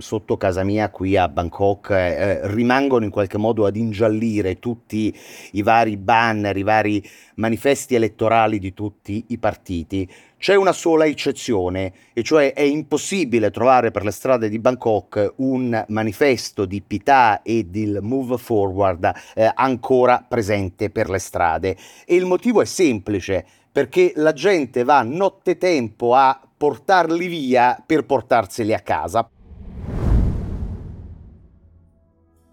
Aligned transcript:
sotto 0.00 0.36
casa 0.36 0.64
mia 0.64 0.90
qui 0.90 1.16
a 1.16 1.28
Bangkok 1.28 1.90
eh, 1.90 2.46
rimangono 2.48 3.04
in 3.04 3.10
qualche 3.10 3.38
modo 3.38 3.66
ad 3.66 3.76
ingiallire 3.76 4.58
tutti 4.58 5.14
i 5.52 5.62
vari 5.62 5.96
banner, 5.96 6.56
i 6.56 6.62
vari 6.62 7.02
manifesti 7.36 7.94
elettorali 7.94 8.58
di 8.58 8.74
tutti 8.74 9.24
i 9.28 9.38
partiti. 9.38 10.08
C'è 10.38 10.54
una 10.54 10.72
sola 10.72 11.04
eccezione, 11.04 11.92
e 12.12 12.22
cioè 12.22 12.52
è 12.52 12.62
impossibile 12.62 13.50
trovare 13.50 13.90
per 13.90 14.04
le 14.04 14.12
strade 14.12 14.48
di 14.48 14.60
Bangkok 14.60 15.34
un 15.38 15.84
manifesto 15.88 16.64
di 16.64 16.80
Pita 16.80 17.42
e 17.42 17.64
del 17.64 17.98
Move 18.02 18.38
Forward 18.38 19.12
eh, 19.34 19.50
ancora 19.52 20.24
presente 20.26 20.90
per 20.90 21.10
le 21.10 21.18
strade. 21.18 21.76
E 22.06 22.14
il 22.14 22.24
motivo 22.24 22.62
è 22.62 22.66
semplice, 22.66 23.44
perché 23.70 24.12
la 24.16 24.32
gente 24.32 24.84
va 24.84 25.02
nottetempo 25.02 26.14
a 26.14 26.40
portarli 26.56 27.26
via 27.26 27.80
per 27.84 28.04
portarseli 28.04 28.74
a 28.74 28.80
casa. 28.80 29.28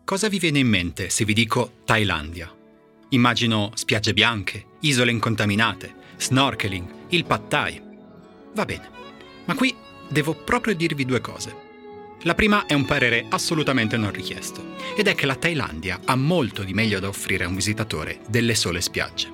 Cosa 0.05 0.27
vi 0.27 0.38
viene 0.38 0.59
in 0.59 0.68
mente 0.68 1.09
se 1.09 1.26
vi 1.26 1.34
dico 1.34 1.77
Thailandia? 1.84 2.55
Immagino 3.09 3.72
spiagge 3.73 4.13
bianche, 4.13 4.63
isole 4.82 5.09
incontaminate, 5.09 5.96
snorkeling, 6.18 7.08
il 7.09 7.26
pad 7.26 7.48
thai. 7.48 7.82
Va 8.54 8.66
bene, 8.66 8.88
ma 9.46 9.55
qui 9.55 9.76
devo 10.08 10.36
proprio 10.36 10.76
dirvi 10.76 11.05
due 11.05 11.22
cose. 11.22 11.55
La 12.22 12.36
prima 12.36 12.68
è 12.68 12.76
un 12.76 12.86
parere 12.86 13.26
assolutamente 13.30 13.98
non 13.98 14.12
richiesto, 14.12 14.76
ed 14.96 15.08
è 15.08 15.16
che 15.16 15.26
la 15.26 15.38
Thailandia 15.38 15.99
ha 16.05 16.16
molto 16.16 16.62
di 16.62 16.76
meglio 16.76 16.99
da 16.99 17.08
offrire 17.08 17.46
a 17.46 17.48
un 17.48 17.55
visitatore 17.55 18.20
delle 18.27 18.54
sole 18.54 18.82
spiagge. 18.82 19.27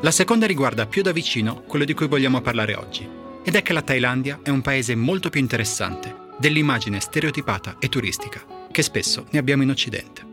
La 0.00 0.10
seconda 0.10 0.44
riguarda 0.44 0.86
più 0.86 1.02
da 1.02 1.12
vicino 1.12 1.62
quello 1.62 1.84
di 1.84 1.94
cui 1.94 2.08
vogliamo 2.08 2.40
parlare 2.40 2.74
oggi, 2.74 3.08
ed 3.44 3.54
è 3.54 3.62
che 3.62 3.72
la 3.72 3.82
Thailandia 3.82 4.40
è 4.42 4.50
un 4.50 4.60
paese 4.60 4.96
molto 4.96 5.30
più 5.30 5.38
interessante 5.38 6.12
dell'immagine 6.36 6.98
stereotipata 6.98 7.76
e 7.78 7.88
turistica 7.88 8.58
che 8.70 8.82
spesso 8.82 9.26
ne 9.30 9.38
abbiamo 9.38 9.62
in 9.62 9.70
Occidente. 9.70 10.28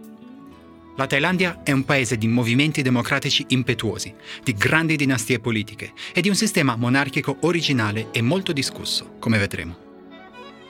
La 0.97 1.05
Thailandia 1.05 1.61
è 1.63 1.71
un 1.71 1.85
paese 1.85 2.17
di 2.17 2.27
movimenti 2.27 2.81
democratici 2.81 3.45
impetuosi, 3.49 4.15
di 4.43 4.53
grandi 4.53 4.95
dinastie 4.95 5.39
politiche 5.39 5.93
e 6.11 6.21
di 6.21 6.29
un 6.29 6.35
sistema 6.35 6.75
monarchico 6.75 7.37
originale 7.41 8.07
e 8.11 8.23
molto 8.23 8.51
discusso, 8.51 9.15
come 9.19 9.37
vedremo. 9.37 9.77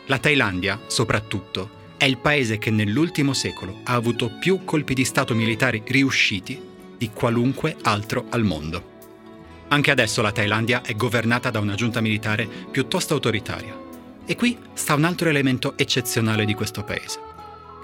La 0.08 0.18
Thailandia, 0.18 0.82
soprattutto, 0.88 1.70
è 1.96 2.04
il 2.04 2.18
paese 2.18 2.58
che 2.58 2.72
nell'ultimo 2.72 3.34
secolo 3.34 3.80
ha 3.86 3.94
avuto 3.94 4.30
più 4.30 4.66
colpi 4.66 4.94
di 4.94 5.06
Stato 5.06 5.34
militari 5.34 5.82
riusciti 5.86 6.60
di 6.98 7.10
qualunque 7.12 7.78
altro 7.84 8.26
al 8.30 8.44
mondo. 8.44 8.96
Anche 9.70 9.92
adesso 9.92 10.22
la 10.22 10.32
Thailandia 10.32 10.82
è 10.82 10.94
governata 10.94 11.50
da 11.50 11.60
una 11.60 11.76
giunta 11.76 12.02
militare 12.02 12.48
piuttosto 12.70 13.14
autoritaria. 13.14 13.78
E 14.26 14.36
qui 14.36 14.58
sta 14.74 14.94
un 14.94 15.06
altro 15.06 15.30
elemento 15.30 15.78
eccezionale 15.78 16.44
di 16.44 16.54
questo 16.54 16.84
paese. 16.84 17.27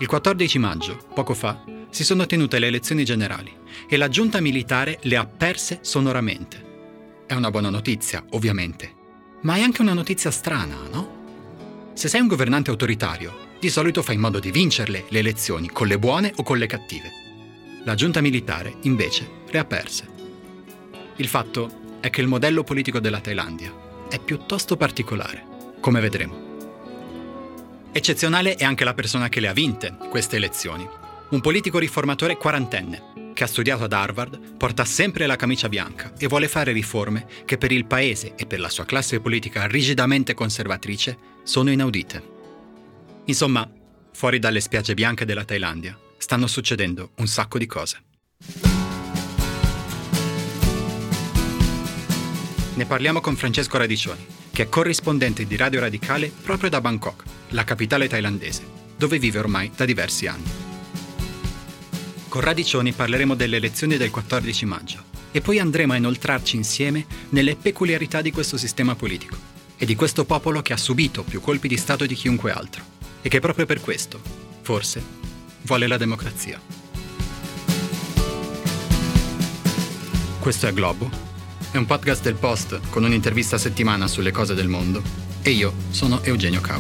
Il 0.04 0.10
14 0.10 0.60
maggio, 0.60 1.02
poco 1.14 1.34
fa, 1.34 1.64
si 1.90 2.04
sono 2.04 2.26
tenute 2.26 2.60
le 2.60 2.68
elezioni 2.68 3.06
generali 3.06 3.50
e 3.88 3.96
la 3.96 4.10
giunta 4.10 4.42
militare 4.42 5.00
le 5.04 5.16
ha 5.16 5.26
perse 5.26 5.80
sonoramente. 5.80 7.22
È 7.26 7.34
una 7.36 7.50
buona 7.50 7.70
notizia, 7.70 8.22
ovviamente, 8.32 8.94
ma 9.44 9.56
è 9.56 9.62
anche 9.62 9.82
una 9.82 9.94
notizia 9.94 10.30
strana, 10.30 10.76
no? 10.92 11.92
Se 11.94 12.10
sei 12.10 12.20
un 12.20 12.28
governante 12.28 12.70
autoritario, 12.70 13.52
di 13.62 13.70
solito 13.70 14.04
fai 14.04 14.16
in 14.16 14.22
modo 14.22 14.40
di 14.40 14.52
vincerle 14.52 15.06
le 15.08 15.20
elezioni 15.20 15.70
con 15.70 15.88
le 15.88 15.98
buone 15.98 16.34
o 16.36 16.44
con 16.44 16.58
le 16.58 16.68
cattive. 16.68 17.10
La 17.86 17.96
giunta 17.96 18.20
militare, 18.20 18.76
invece, 18.82 19.26
le 19.50 19.58
ha 19.58 19.64
perse. 19.64 20.06
Il 21.16 21.30
fatto 21.30 22.00
è 22.02 22.10
che 22.10 22.20
il 22.20 22.28
modello 22.28 22.66
politico 22.66 23.00
della 23.00 23.22
Thailandia 23.22 23.74
è 24.10 24.20
piuttosto 24.20 24.76
particolare, 24.76 25.78
come 25.80 26.02
vedremo. 26.02 26.43
Eccezionale 27.96 28.56
è 28.56 28.64
anche 28.64 28.84
la 28.84 28.96
persona 28.96 29.30
che 29.30 29.40
le 29.40 29.48
ha 29.48 29.54
vinte, 29.54 29.96
queste 30.10 30.38
elezioni. 30.38 30.84
Un 31.30 31.42
politico 31.42 31.78
riformatore 31.78 32.38
quarantenne, 32.38 33.32
che 33.36 33.44
ha 33.44 33.48
studiato 33.48 33.84
ad 33.84 33.94
Harvard, 33.94 34.56
porta 34.58 34.84
sempre 34.84 35.28
la 35.28 35.36
camicia 35.36 35.70
bianca 35.70 36.12
e 36.18 36.26
vuole 36.26 36.48
fare 36.48 36.72
riforme 36.72 37.28
che 37.46 37.60
per 37.60 37.72
il 37.72 37.86
paese 37.86 38.34
e 38.36 38.48
per 38.48 38.60
la 38.60 38.70
sua 38.70 38.86
classe 38.86 39.20
politica 39.20 39.68
rigidamente 39.68 40.34
conservatrice 40.34 41.16
sono 41.44 41.70
inaudite. 41.70 42.32
Insomma, 43.26 43.70
fuori 44.12 44.40
dalle 44.40 44.60
spiagge 44.60 44.96
bianche 44.96 45.24
della 45.24 45.46
Thailandia 45.46 45.96
stanno 46.18 46.48
succedendo 46.48 47.12
un 47.18 47.28
sacco 47.28 47.60
di 47.60 47.68
cose. 47.68 48.04
Ne 52.74 52.86
parliamo 52.88 53.22
con 53.22 53.36
Francesco 53.36 53.78
Radicioni, 53.78 54.26
che 54.54 54.64
è 54.64 54.70
corrispondente 54.70 55.48
di 55.48 55.56
Radio 55.56 55.80
Radicale 55.80 56.32
proprio 56.44 56.70
da 56.70 56.80
Bangkok, 56.80 57.24
la 57.50 57.64
capitale 57.64 58.08
thailandese, 58.08 58.64
dove 58.96 59.18
vive 59.18 59.40
ormai 59.40 59.72
da 59.76 59.84
diversi 59.84 60.28
anni. 60.28 60.48
Con 62.30 62.42
Radicioni 62.42 62.92
parleremo 62.92 63.34
delle 63.34 63.58
elezioni 63.58 63.98
del 63.98 64.12
14 64.12 64.66
maggio 64.66 65.04
e 65.32 65.42
poi 65.42 65.58
andremo 65.58 65.94
a 65.94 65.96
inoltrarci 65.96 66.56
insieme 66.56 67.04
nelle 67.30 67.56
peculiarità 67.56 68.22
di 68.22 68.32
questo 68.32 68.56
sistema 68.58 68.94
politico 68.94 69.36
e 69.76 69.88
di 69.88 69.96
questo 69.96 70.24
popolo 70.24 70.62
che 70.62 70.74
ha 70.74 70.78
subito 70.78 71.24
più 71.24 71.42
colpi 71.42 71.68
di 71.68 71.78
Stato 71.78 72.06
di 72.06 72.14
chiunque 72.14 72.52
altro 72.52 72.84
e 73.24 73.30
che 73.30 73.40
proprio 73.40 73.66
per 73.66 73.82
questo, 73.82 74.22
forse, 74.62 75.04
vuole 75.64 75.88
la 75.88 75.98
democrazia. 75.98 76.62
Questo 80.40 80.68
è 80.68 80.74
Globo, 80.74 81.33
è 81.74 81.78
un 81.78 81.88
podcast 81.88 82.22
del 82.22 82.36
Post 82.36 82.82
con 82.92 83.04
un'intervista 83.04 83.56
a 83.56 83.60
settimana 83.60 84.06
sulle 84.06 84.30
cose 84.30 84.54
del 84.54 84.68
mondo 84.68 85.02
e 85.42 85.50
io 85.50 85.74
sono 85.90 86.22
Eugenio 86.22 86.62
Cau. 86.62 86.80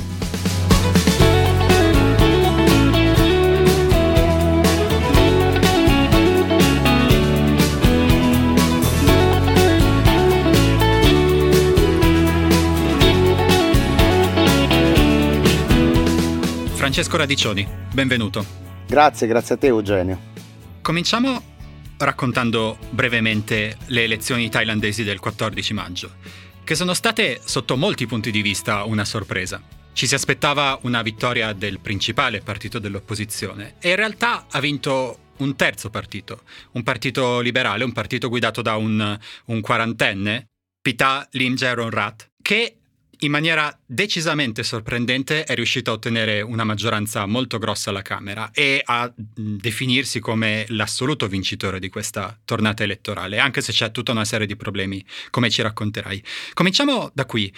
Francesco 16.75 17.17
Radicioni, 17.17 17.67
benvenuto. 17.91 18.45
Grazie, 18.85 19.25
grazie 19.25 19.55
a 19.55 19.57
te 19.57 19.65
Eugenio. 19.65 20.19
Cominciamo 20.83 21.52
raccontando 21.97 22.77
brevemente 22.89 23.77
le 23.87 24.03
elezioni 24.03 24.49
thailandesi 24.49 25.03
del 25.03 25.19
14 25.19 25.73
maggio, 25.73 26.15
che 26.63 26.75
sono 26.75 26.93
state 26.93 27.39
sotto 27.43 27.77
molti 27.77 28.05
punti 28.05 28.31
di 28.31 28.41
vista 28.41 28.83
una 28.83 29.05
sorpresa. 29.05 29.61
Ci 29.93 30.07
si 30.07 30.15
aspettava 30.15 30.79
una 30.83 31.01
vittoria 31.01 31.53
del 31.53 31.79
principale 31.79 32.41
partito 32.41 32.79
dell'opposizione 32.79 33.75
e 33.79 33.89
in 33.89 33.95
realtà 33.95 34.47
ha 34.49 34.59
vinto 34.59 35.19
un 35.37 35.55
terzo 35.55 35.89
partito, 35.89 36.41
un 36.71 36.83
partito 36.83 37.39
liberale, 37.39 37.83
un 37.83 37.91
partito 37.91 38.29
guidato 38.29 38.61
da 38.61 38.75
un, 38.75 39.17
un 39.45 39.61
quarantenne, 39.61 40.47
Pita 40.81 41.27
Lim 41.31 41.55
Jaron 41.55 41.89
Rat, 41.89 42.31
che 42.41 42.77
in 43.23 43.31
maniera 43.31 43.77
decisamente 43.85 44.63
sorprendente 44.63 45.43
è 45.43 45.55
riuscito 45.55 45.91
a 45.91 45.93
ottenere 45.93 46.41
una 46.41 46.63
maggioranza 46.63 47.25
molto 47.25 47.57
grossa 47.57 47.89
alla 47.89 48.01
Camera 48.01 48.51
e 48.53 48.81
a 48.83 49.11
definirsi 49.15 50.19
come 50.19 50.65
l'assoluto 50.69 51.27
vincitore 51.27 51.79
di 51.79 51.89
questa 51.89 52.37
tornata 52.43 52.83
elettorale, 52.83 53.39
anche 53.39 53.61
se 53.61 53.71
c'è 53.71 53.91
tutta 53.91 54.11
una 54.11 54.25
serie 54.25 54.47
di 54.47 54.55
problemi, 54.55 55.03
come 55.29 55.49
ci 55.49 55.61
racconterai. 55.61 56.23
Cominciamo 56.53 57.11
da 57.13 57.25
qui. 57.25 57.53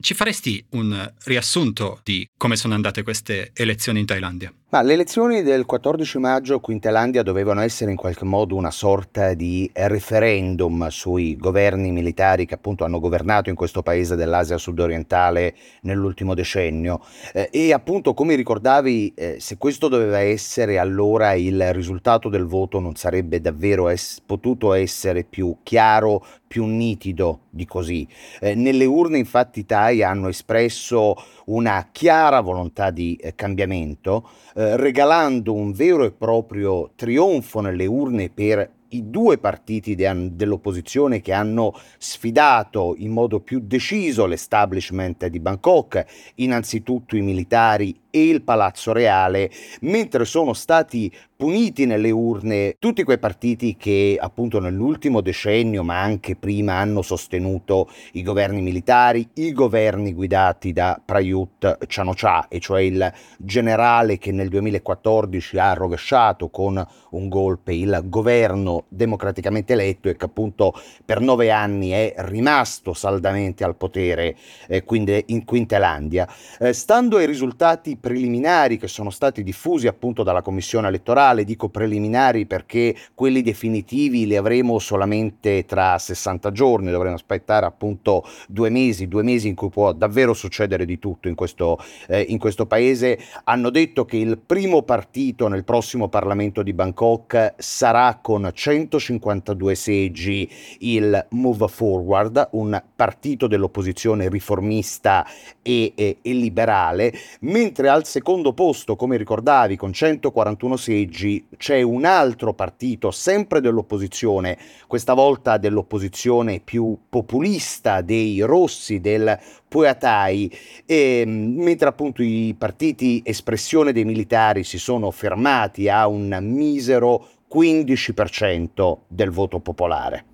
Ci 0.00 0.14
faresti 0.14 0.64
un 0.70 1.12
riassunto 1.24 2.00
di 2.02 2.26
come 2.36 2.56
sono 2.56 2.74
andate 2.74 3.02
queste 3.02 3.50
elezioni 3.54 4.00
in 4.00 4.06
Thailandia? 4.06 4.52
Ma 4.72 4.82
le 4.82 4.92
elezioni 4.92 5.42
del 5.42 5.66
14 5.66 6.18
maggio 6.18 6.60
qui 6.60 6.74
in 6.74 6.78
Thailandia 6.78 7.24
dovevano 7.24 7.60
essere 7.60 7.90
in 7.90 7.96
qualche 7.96 8.24
modo 8.24 8.54
una 8.54 8.70
sorta 8.70 9.34
di 9.34 9.68
referendum 9.74 10.86
sui 10.90 11.36
governi 11.36 11.90
militari 11.90 12.46
che 12.46 12.54
appunto 12.54 12.84
hanno 12.84 13.00
governato 13.00 13.48
in 13.48 13.56
questo 13.56 13.82
paese 13.82 14.14
dell'Asia 14.14 14.58
sudorientale 14.58 15.56
nell'ultimo 15.80 16.34
decennio. 16.34 17.00
Eh, 17.32 17.48
e 17.50 17.72
appunto, 17.72 18.14
come 18.14 18.36
ricordavi, 18.36 19.12
eh, 19.16 19.36
se 19.40 19.58
questo 19.58 19.88
doveva 19.88 20.20
essere 20.20 20.78
allora 20.78 21.32
il 21.32 21.74
risultato 21.74 22.28
del 22.28 22.44
voto 22.44 22.78
non 22.78 22.94
sarebbe 22.94 23.40
davvero 23.40 23.88
es- 23.88 24.22
potuto 24.24 24.72
essere 24.72 25.24
più 25.24 25.56
chiaro, 25.64 26.24
più 26.46 26.66
nitido 26.66 27.42
di 27.50 27.66
così. 27.66 28.06
Eh, 28.40 28.54
nelle 28.54 28.84
urne 28.84 29.18
infatti 29.18 29.60
i 29.60 29.66
Thai 29.66 30.04
hanno 30.04 30.28
espresso 30.28 31.16
una 31.50 31.88
chiara 31.92 32.40
volontà 32.40 32.90
di 32.90 33.16
eh, 33.16 33.34
cambiamento, 33.34 34.28
eh, 34.54 34.76
regalando 34.76 35.52
un 35.52 35.72
vero 35.72 36.04
e 36.04 36.12
proprio 36.12 36.92
trionfo 36.94 37.60
nelle 37.60 37.86
urne 37.86 38.30
per 38.30 38.78
i 38.92 39.08
due 39.08 39.38
partiti 39.38 39.94
de- 39.94 40.34
dell'opposizione 40.34 41.20
che 41.20 41.32
hanno 41.32 41.74
sfidato 41.98 42.94
in 42.98 43.12
modo 43.12 43.40
più 43.40 43.60
deciso 43.60 44.26
l'establishment 44.26 45.26
di 45.26 45.38
Bangkok, 45.38 46.04
innanzitutto 46.36 47.16
i 47.16 47.20
militari 47.20 47.98
e 48.10 48.28
il 48.28 48.42
Palazzo 48.42 48.92
Reale, 48.92 49.50
mentre 49.82 50.24
sono 50.24 50.52
stati 50.52 51.12
puniti 51.40 51.86
nelle 51.86 52.10
urne 52.10 52.76
tutti 52.78 53.02
quei 53.02 53.18
partiti 53.18 53.74
che 53.78 54.18
appunto 54.20 54.60
nell'ultimo 54.60 55.22
decennio, 55.22 55.82
ma 55.82 55.98
anche 55.98 56.36
prima, 56.36 56.74
hanno 56.74 57.00
sostenuto 57.00 57.88
i 58.12 58.22
governi 58.22 58.60
militari, 58.60 59.26
i 59.36 59.50
governi 59.52 60.12
guidati 60.12 60.74
da 60.74 61.00
Prayut 61.02 61.78
Chanocha, 61.86 62.48
e 62.48 62.60
cioè 62.60 62.82
il 62.82 63.10
generale 63.38 64.18
che 64.18 64.32
nel 64.32 64.50
2014 64.50 65.58
ha 65.58 65.72
rovesciato 65.72 66.50
con 66.50 66.86
un 67.10 67.28
golpe 67.28 67.72
il 67.72 68.02
governo 68.04 68.84
democraticamente 68.88 69.72
eletto 69.72 70.10
e 70.10 70.16
che 70.16 70.24
appunto 70.26 70.74
per 71.04 71.20
nove 71.20 71.50
anni 71.50 71.90
è 71.90 72.14
rimasto 72.18 72.92
saldamente 72.92 73.64
al 73.64 73.76
potere 73.76 74.36
eh, 74.68 74.84
quindi 74.84 75.24
in 75.28 75.44
Quintelandia. 75.46 76.28
Eh, 76.58 76.74
stando 76.74 77.16
ai 77.16 77.26
risultati 77.26 77.96
preliminari 77.96 78.76
che 78.76 78.88
sono 78.88 79.08
stati 79.08 79.42
diffusi 79.42 79.86
appunto 79.86 80.22
dalla 80.22 80.42
commissione 80.42 80.88
elettorale, 80.88 81.28
elettorale, 81.30 81.44
dico 81.44 81.68
preliminari 81.68 82.46
perché 82.46 82.94
quelli 83.14 83.42
definitivi 83.42 84.26
li 84.26 84.36
avremo 84.36 84.78
solamente 84.78 85.64
tra 85.64 85.98
60 85.98 86.52
giorni, 86.52 86.90
dovremo 86.90 87.14
aspettare 87.14 87.66
appunto 87.66 88.24
due 88.48 88.70
mesi, 88.70 89.08
due 89.08 89.22
mesi 89.22 89.48
in 89.48 89.54
cui 89.54 89.68
può 89.68 89.92
davvero 89.92 90.34
succedere 90.34 90.84
di 90.84 90.98
tutto 90.98 91.28
in 91.28 91.34
questo, 91.34 91.78
eh, 92.08 92.20
in 92.20 92.38
questo 92.38 92.66
paese, 92.66 93.18
hanno 93.44 93.70
detto 93.70 94.04
che 94.04 94.16
il 94.16 94.38
primo 94.38 94.82
partito 94.82 95.48
nel 95.48 95.64
prossimo 95.64 96.08
Parlamento 96.08 96.62
di 96.62 96.72
Bangkok 96.72 97.54
sarà 97.56 98.18
con 98.20 98.48
152 98.52 99.74
seggi 99.74 100.48
il 100.80 101.26
Move 101.30 101.68
Forward, 101.68 102.48
un 102.52 102.80
partito 102.94 103.46
dell'opposizione 103.46 104.28
riformista 104.28 105.26
e, 105.62 105.92
e, 105.94 106.18
e 106.22 106.32
liberale, 106.32 107.12
mentre 107.40 107.88
al 107.88 108.04
secondo 108.06 108.52
posto, 108.52 108.96
come 108.96 109.16
ricordavi, 109.16 109.76
con 109.76 109.92
141 109.92 110.76
seggi, 110.76 111.19
oggi 111.20 111.44
c'è 111.58 111.82
un 111.82 112.06
altro 112.06 112.54
partito, 112.54 113.10
sempre 113.10 113.60
dell'opposizione, 113.60 114.56
questa 114.86 115.12
volta 115.12 115.58
dell'opposizione 115.58 116.60
più 116.60 116.96
populista 117.08 118.00
dei 118.00 118.40
rossi, 118.40 119.00
del 119.00 119.38
Puatai, 119.68 120.50
e, 120.86 121.24
mentre 121.26 121.88
appunto 121.88 122.22
i 122.22 122.54
partiti 122.56 123.20
espressione 123.24 123.92
dei 123.92 124.04
militari 124.04 124.64
si 124.64 124.78
sono 124.78 125.10
fermati 125.10 125.88
a 125.90 126.06
un 126.06 126.38
misero 126.40 127.28
15% 127.52 128.98
del 129.08 129.30
voto 129.30 129.60
popolare. 129.60 130.24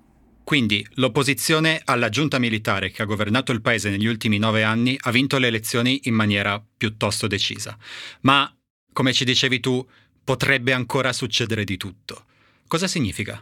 Quindi 0.43 0.85
l'opposizione 0.93 1.81
alla 1.83 2.07
giunta 2.07 2.39
militare 2.39 2.89
che 2.89 3.01
ha 3.01 3.05
governato 3.05 3.51
il 3.51 3.59
paese 3.61 3.89
negli 3.89 4.05
ultimi 4.05 4.37
nove 4.37 4.63
anni 4.63 4.97
ha 4.97 5.11
vinto 5.11 5.37
le 5.39 5.47
elezioni 5.47 5.99
in 6.03 6.13
maniera 6.13 6.63
piuttosto 6.77 7.27
decisa. 7.27 7.77
Ma, 8.21 8.49
come 8.93 9.11
ci 9.11 9.25
dicevi 9.25 9.59
tu, 9.59 9.85
potrebbe 10.27 10.73
ancora 10.73 11.13
succedere 11.13 11.63
di 11.63 11.77
tutto. 11.77 12.25
Cosa 12.67 12.85
significa? 12.85 13.41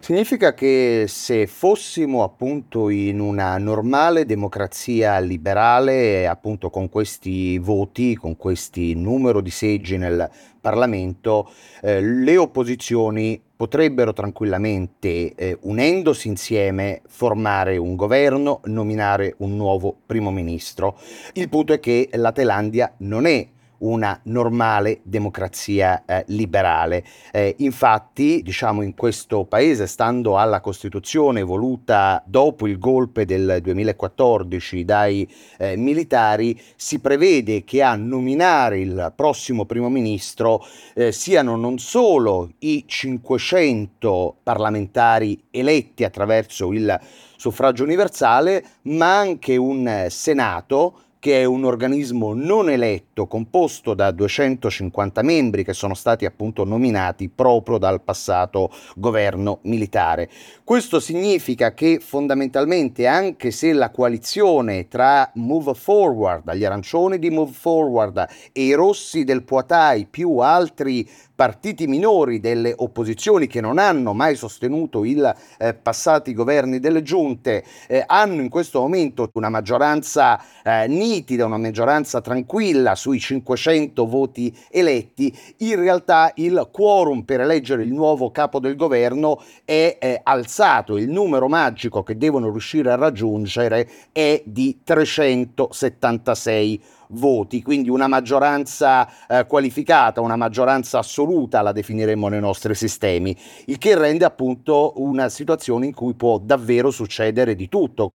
Significa 0.00 0.52
che 0.52 1.06
se 1.08 1.46
fossimo 1.46 2.22
appunto 2.22 2.90
in 2.90 3.20
una 3.20 3.56
normale 3.56 4.26
democrazia 4.26 5.18
liberale, 5.18 6.28
appunto 6.28 6.68
con 6.68 6.90
questi 6.90 7.56
voti, 7.56 8.16
con 8.16 8.36
questi 8.36 8.92
numero 8.92 9.40
di 9.40 9.48
seggi 9.48 9.96
nel 9.96 10.30
Parlamento, 10.60 11.50
eh, 11.80 12.02
le 12.02 12.36
opposizioni 12.36 13.40
potrebbero 13.56 14.12
tranquillamente, 14.12 15.34
eh, 15.34 15.56
unendosi 15.62 16.28
insieme, 16.28 17.00
formare 17.08 17.78
un 17.78 17.96
governo, 17.96 18.60
nominare 18.64 19.36
un 19.38 19.56
nuovo 19.56 19.96
primo 20.04 20.30
ministro. 20.30 20.98
Il 21.32 21.48
punto 21.48 21.72
è 21.72 21.80
che 21.80 22.10
la 22.12 22.32
Thailandia 22.32 22.92
non 22.98 23.24
è 23.24 23.48
una 23.80 24.18
normale 24.24 25.00
democrazia 25.02 26.04
eh, 26.04 26.24
liberale. 26.28 27.04
Eh, 27.32 27.54
infatti, 27.58 28.42
diciamo, 28.42 28.82
in 28.82 28.94
questo 28.94 29.44
paese, 29.44 29.86
stando 29.86 30.38
alla 30.38 30.60
Costituzione 30.60 31.42
voluta 31.42 32.22
dopo 32.26 32.66
il 32.66 32.78
golpe 32.78 33.24
del 33.24 33.58
2014 33.62 34.84
dai 34.84 35.28
eh, 35.58 35.76
militari, 35.76 36.60
si 36.76 36.98
prevede 36.98 37.64
che 37.64 37.82
a 37.82 37.94
nominare 37.94 38.80
il 38.80 39.12
prossimo 39.14 39.64
primo 39.64 39.88
ministro 39.88 40.64
eh, 40.94 41.12
siano 41.12 41.56
non 41.56 41.78
solo 41.78 42.52
i 42.60 42.84
500 42.86 44.36
parlamentari 44.42 45.42
eletti 45.50 46.04
attraverso 46.04 46.72
il 46.72 46.98
suffragio 47.36 47.84
universale, 47.84 48.64
ma 48.82 49.18
anche 49.18 49.56
un 49.56 50.06
Senato 50.08 51.09
che 51.20 51.42
è 51.42 51.44
un 51.44 51.64
organismo 51.64 52.32
non 52.32 52.70
eletto 52.70 53.26
composto 53.26 53.92
da 53.92 54.10
250 54.10 55.22
membri 55.22 55.64
che 55.64 55.74
sono 55.74 55.92
stati 55.92 56.24
appunto 56.24 56.64
nominati 56.64 57.28
proprio 57.28 57.76
dal 57.76 58.00
passato 58.00 58.72
governo 58.96 59.58
militare. 59.62 60.30
Questo 60.64 60.98
significa 60.98 61.74
che 61.74 62.00
fondamentalmente 62.00 63.06
anche 63.06 63.50
se 63.50 63.74
la 63.74 63.90
coalizione 63.90 64.88
tra 64.88 65.30
Move 65.34 65.74
Forward, 65.74 66.54
gli 66.54 66.64
arancioni 66.64 67.18
di 67.18 67.28
Move 67.28 67.52
Forward 67.52 68.26
e 68.52 68.62
i 68.62 68.72
rossi 68.72 69.22
del 69.22 69.42
Poitai 69.42 70.06
più 70.06 70.38
altri 70.38 71.06
partiti 71.40 71.86
minori 71.86 72.38
delle 72.38 72.74
opposizioni 72.76 73.46
che 73.46 73.62
non 73.62 73.78
hanno 73.78 74.12
mai 74.12 74.36
sostenuto 74.36 75.06
i 75.06 75.18
eh, 75.56 75.72
passati 75.72 76.34
governi 76.34 76.80
delle 76.80 77.00
giunte 77.00 77.64
eh, 77.88 78.04
hanno 78.06 78.42
in 78.42 78.50
questo 78.50 78.80
momento 78.80 79.30
una 79.32 79.48
maggioranza 79.48 80.38
eh, 80.62 80.86
nitida, 80.86 81.46
una 81.46 81.56
maggioranza 81.56 82.20
tranquilla 82.20 82.94
sui 82.94 83.18
500 83.18 84.06
voti 84.06 84.54
eletti, 84.68 85.34
in 85.60 85.76
realtà 85.76 86.30
il 86.34 86.68
quorum 86.70 87.22
per 87.22 87.40
eleggere 87.40 87.84
il 87.84 87.92
nuovo 87.94 88.30
capo 88.30 88.60
del 88.60 88.76
governo 88.76 89.42
è 89.64 89.96
eh, 89.98 90.20
alzato, 90.22 90.98
il 90.98 91.08
numero 91.08 91.48
magico 91.48 92.02
che 92.02 92.18
devono 92.18 92.50
riuscire 92.50 92.90
a 92.90 92.96
raggiungere 92.96 93.88
è 94.12 94.42
di 94.44 94.80
376 94.84 96.98
voti, 97.10 97.62
quindi 97.62 97.88
una 97.88 98.08
maggioranza 98.08 99.08
eh, 99.26 99.46
qualificata, 99.46 100.20
una 100.20 100.36
maggioranza 100.36 100.98
assoluta 100.98 101.62
la 101.62 101.72
definiremmo 101.72 102.28
nei 102.28 102.40
nostri 102.40 102.74
sistemi, 102.74 103.36
il 103.66 103.78
che 103.78 103.96
rende 103.96 104.24
appunto 104.24 104.94
una 104.96 105.28
situazione 105.28 105.86
in 105.86 105.94
cui 105.94 106.14
può 106.14 106.38
davvero 106.38 106.90
succedere 106.90 107.54
di 107.54 107.68
tutto. 107.68 108.10